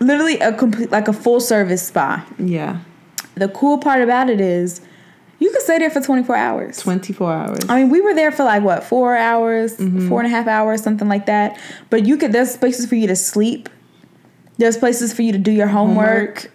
[0.00, 2.26] literally a complete like a full service spa.
[2.38, 2.80] Yeah.
[3.36, 4.80] The cool part about it is
[5.38, 6.78] you can stay there for 24 hours.
[6.78, 7.60] 24 hours.
[7.68, 10.08] I mean, we were there for like what, four hours, Mm-hmm.
[10.08, 11.56] four and a half hours, something like that.
[11.90, 13.68] But you could, there's places for you to sleep,
[14.56, 16.50] there's places for you to do your homework,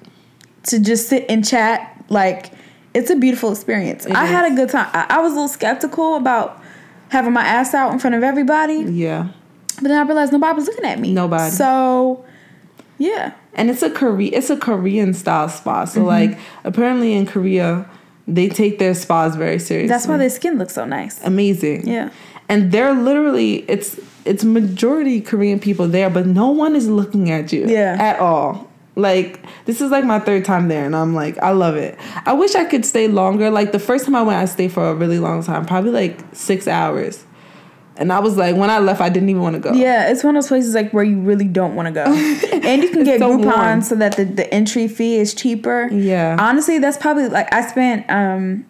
[0.63, 2.03] to just sit and chat.
[2.09, 2.51] Like,
[2.93, 4.05] it's a beautiful experience.
[4.05, 4.89] I had a good time.
[4.93, 6.61] I, I was a little skeptical about
[7.09, 9.29] having my ass out in front of everybody, yeah.
[9.75, 11.13] but then I realized nobody was looking at me.
[11.13, 11.51] Nobody.
[11.51, 12.25] So,
[12.97, 13.33] yeah.
[13.55, 15.83] And it's a Korea it's a Korean style spa.
[15.83, 15.93] Mm-hmm.
[15.93, 17.89] So like apparently in Korea
[18.27, 19.89] they take their spas very seriously.
[19.89, 21.21] That's why their skin looks so nice.
[21.23, 21.87] amazing.
[21.87, 22.09] Yeah.
[22.49, 27.51] And they're literally it's it's majority Korean people there, but no one is looking at
[27.51, 27.97] you Yeah.
[27.99, 28.69] at all.
[28.95, 31.97] Like this is like my third time there and I'm like I love it.
[32.25, 33.49] I wish I could stay longer.
[33.49, 36.19] Like the first time I went I stayed for a really long time, probably like
[36.33, 37.23] 6 hours.
[37.97, 39.73] And I was like when I left I didn't even want to go.
[39.73, 42.03] Yeah, it's one of those places like where you really don't want to go,
[42.63, 43.81] and you can get so Groupon warm.
[43.81, 45.89] so that the, the entry fee is cheaper.
[45.91, 46.35] Yeah.
[46.39, 48.65] honestly, that's probably like I spent um,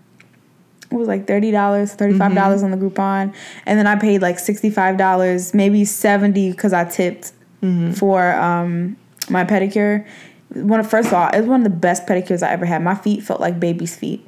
[0.91, 2.74] it was like thirty dollars, thirty five dollars Mm-hmm.
[2.74, 3.34] on the Groupon,
[3.65, 7.93] and then I paid like sixty five dollars, maybe seventy because I tipped Mm-hmm.
[7.93, 8.97] for um
[9.30, 10.05] my pedicure.
[10.53, 12.84] One of first of all, it was one of the best pedicures I ever had.
[12.84, 14.26] My feet felt like baby's feet.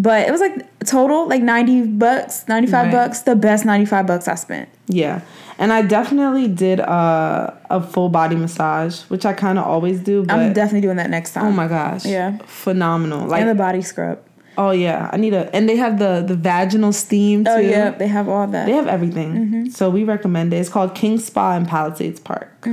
[0.00, 2.92] But it was like total like 90 bucks, 95 Right.
[2.92, 4.68] bucks, the best 95 bucks I spent.
[4.86, 5.22] Yeah.
[5.58, 10.24] And I definitely did uh, a full body massage, which I kind of always do.
[10.24, 11.46] But I'm definitely doing that next time.
[11.46, 12.38] oh my gosh, Yeah.
[12.46, 13.26] phenomenal!
[13.26, 14.20] Like and the body scrub.
[14.56, 15.52] oh yeah, I need a.
[15.54, 17.50] And they have the the vaginal steam too.
[17.50, 18.66] Oh yeah, they have all that.
[18.66, 19.32] They have everything.
[19.32, 19.66] Mm-hmm.
[19.70, 20.58] So we recommend it.
[20.58, 22.64] It's called King Spa in Palisades Park.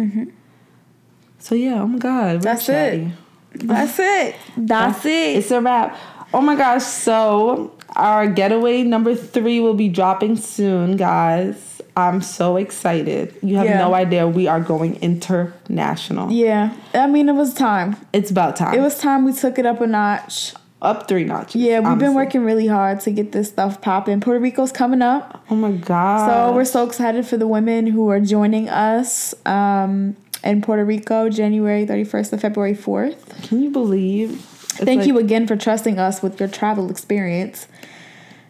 [1.46, 2.41] So yeah, oh my god.
[2.41, 3.12] That's chatty.
[3.54, 3.68] it.
[3.68, 4.36] That's it.
[4.58, 5.38] That's it.
[5.38, 5.96] It's a wrap.
[6.34, 11.84] Oh my gosh, so our getaway number three will be dropping soon, guys.
[11.96, 13.36] I'm so excited.
[13.43, 13.78] You have Yeah.
[13.78, 14.28] no idea.
[14.28, 16.32] We are going international.
[16.32, 17.96] Yeah, I mean it was time.
[18.12, 18.74] It's about time.
[18.74, 20.56] It was time we took it up a notch.
[20.82, 21.56] up three notches.
[21.62, 22.08] Yeah, we've honestly.
[22.08, 24.20] been working really hard to get this stuff popping.
[24.20, 26.28] Puerto Rico's coming up, Oh my god.
[26.28, 30.16] so we're so excited for the women who are joining us um,
[30.46, 33.48] in Puerto Rico, January 31st to February 4th.
[33.48, 34.39] Can you believe?
[34.41, 37.68] Thank like you again for trusting us with your travel experience.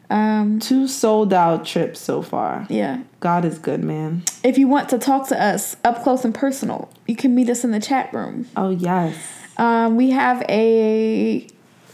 [0.10, 2.68] Um, Two sold out trips so far.
[2.70, 4.24] yeah, God is good, man.
[4.44, 7.64] if you want to talk to us up close and personal, you can meet us
[7.64, 8.48] in the chat room.
[8.56, 9.16] Oh yes.
[9.58, 11.48] Um, we have a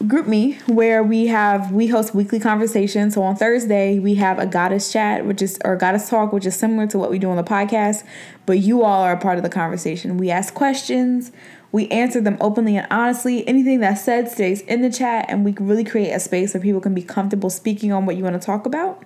[0.04, 3.14] GroupMe where we have we host weekly conversations.
[3.16, 6.56] So on Thursday we have a goddess chat, which is or goddess talk, which is
[6.56, 8.04] similar to what we do on the podcast,
[8.46, 10.18] but you all are a part of the conversation.
[10.18, 11.32] We ask questions,
[11.72, 13.48] we answer them openly and honestly.
[13.48, 16.82] Anything that's said stays in the chat, and we really create a space where people
[16.82, 19.04] can be comfortable speaking on what you want to talk about.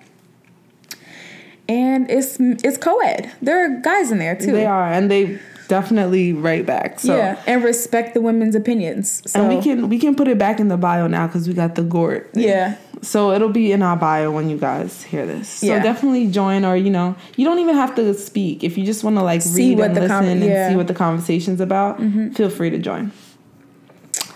[1.68, 3.32] And it's it's co-ed.
[3.42, 4.52] There are guys in there too.
[4.52, 7.00] They are, and they definitely write back.
[7.00, 9.22] So yeah, and respect the women's opinions.
[9.30, 11.54] So and we can we can put it back in the bio now because we
[11.54, 12.30] got the Gort.
[12.34, 12.78] yeah.
[13.02, 15.48] So it'll be in our bio when you guys hear this.
[15.50, 15.84] So Yeah.
[15.84, 19.18] definitely join, or you know, you don't even have to speak if you just want
[19.18, 20.70] to like See read what and the listen con- and yeah.
[20.70, 22.00] See what the conversation's about.
[22.00, 22.32] Mm-hmm.
[22.32, 23.12] Feel free to join.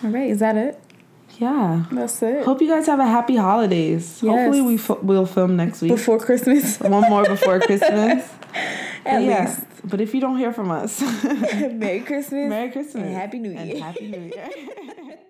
[0.03, 0.80] All right, is that it?
[1.39, 1.86] Yeah.
[1.91, 2.43] That's it.
[2.45, 4.19] Hope you guys have a happy holidays.
[4.21, 4.30] Yes.
[4.36, 5.91] Hopefully we f- will film next week.
[5.91, 8.30] Before Christmas, One more before Christmas.
[8.54, 9.45] At yeah.
[9.45, 9.62] least.
[9.84, 12.50] But if you don't hear from us, Merry Christmas.
[12.50, 13.82] Merry Christmas And Happy New And Year.
[13.82, 14.50] Happy New Year.